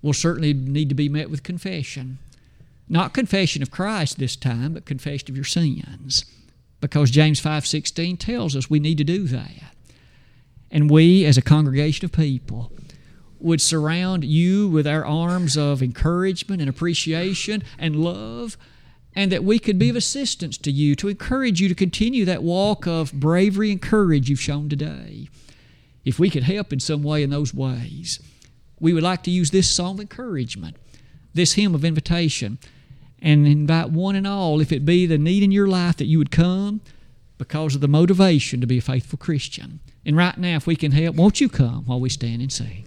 will 0.04 0.14
certainly 0.14 0.54
need 0.54 0.90
to 0.90 0.96
be 0.96 1.10
met 1.10 1.32
with 1.32 1.42
confession. 1.42 2.20
Not 2.88 3.14
confession 3.14 3.64
of 3.64 3.72
Christ 3.72 4.20
this 4.20 4.36
time, 4.36 4.74
but 4.74 4.86
confession 4.86 5.32
of 5.32 5.36
your 5.36 5.46
sins. 5.46 6.26
Because 6.82 7.12
James 7.12 7.40
5:16 7.40 8.18
tells 8.18 8.56
us 8.56 8.70
we 8.70 8.80
need 8.80 8.98
to 8.98 9.04
do 9.04 9.24
that. 9.28 9.76
And 10.70 10.90
we 10.90 11.26
as 11.26 11.38
a 11.38 11.42
congregation 11.42 12.06
of 12.06 12.12
people 12.12 12.72
would 13.40 13.62
surround 13.62 14.24
you 14.24 14.68
with 14.68 14.86
our 14.86 15.06
arms 15.06 15.58
of 15.58 15.82
encouragement 15.82 16.62
and 16.62 16.70
appreciation 16.70 17.64
and 17.78 17.96
love 18.04 18.58
and 19.14 19.32
that 19.32 19.44
we 19.44 19.60
could 19.60 19.78
be 19.78 19.90
of 19.90 19.96
assistance 19.96 20.58
to 20.58 20.72
you 20.72 20.96
to 20.96 21.10
encourage 21.10 21.60
you 21.60 21.68
to 21.68 21.76
continue 21.76 22.24
that 22.26 22.44
walk 22.44 22.88
of 22.88 23.12
bravery 23.14 23.72
and 23.72 23.82
courage 23.82 24.30
you've 24.30 24.40
shown 24.40 24.70
today. 24.70 25.28
If 26.06 26.18
we 26.18 26.30
could 26.30 26.44
help 26.44 26.72
in 26.72 26.80
some 26.80 27.04
way 27.04 27.22
in 27.22 27.30
those 27.30 27.54
ways, 27.54 28.20
we 28.80 28.94
would 28.94 29.04
like 29.04 29.24
to 29.24 29.32
use 29.32 29.52
this 29.52 29.70
song 29.70 29.96
of 29.96 30.02
encouragement, 30.02 30.78
this 31.34 31.54
hymn 31.54 31.76
of 31.76 31.84
invitation, 31.84 32.58
and 33.22 33.48
invite 33.48 33.92
one 33.92 34.16
and 34.16 34.26
all, 34.26 34.62
if 34.62 34.72
it 34.72 34.86
be 34.86 35.06
the 35.06 35.18
need 35.18 35.44
in 35.44 35.52
your 35.52 35.68
life, 35.68 35.98
that 35.98 36.06
you 36.06 36.18
would 36.18 36.32
come 36.32 36.82
because 37.38 37.76
of 37.76 37.82
the 37.82 37.88
motivation 37.88 38.62
to 38.62 38.68
be 38.68 38.78
a 38.78 38.82
faithful 38.82 39.18
Christian. 39.18 39.80
And 40.06 40.16
right 40.16 40.38
now, 40.38 40.56
if 40.56 40.68
we 40.68 40.76
can 40.76 40.92
help, 40.92 41.16
won't 41.16 41.42
you 41.42 41.50
come 41.50 41.86
while 41.86 42.00
we 42.00 42.10
stand 42.10 42.42
and 42.42 42.52
sing? 42.52 42.86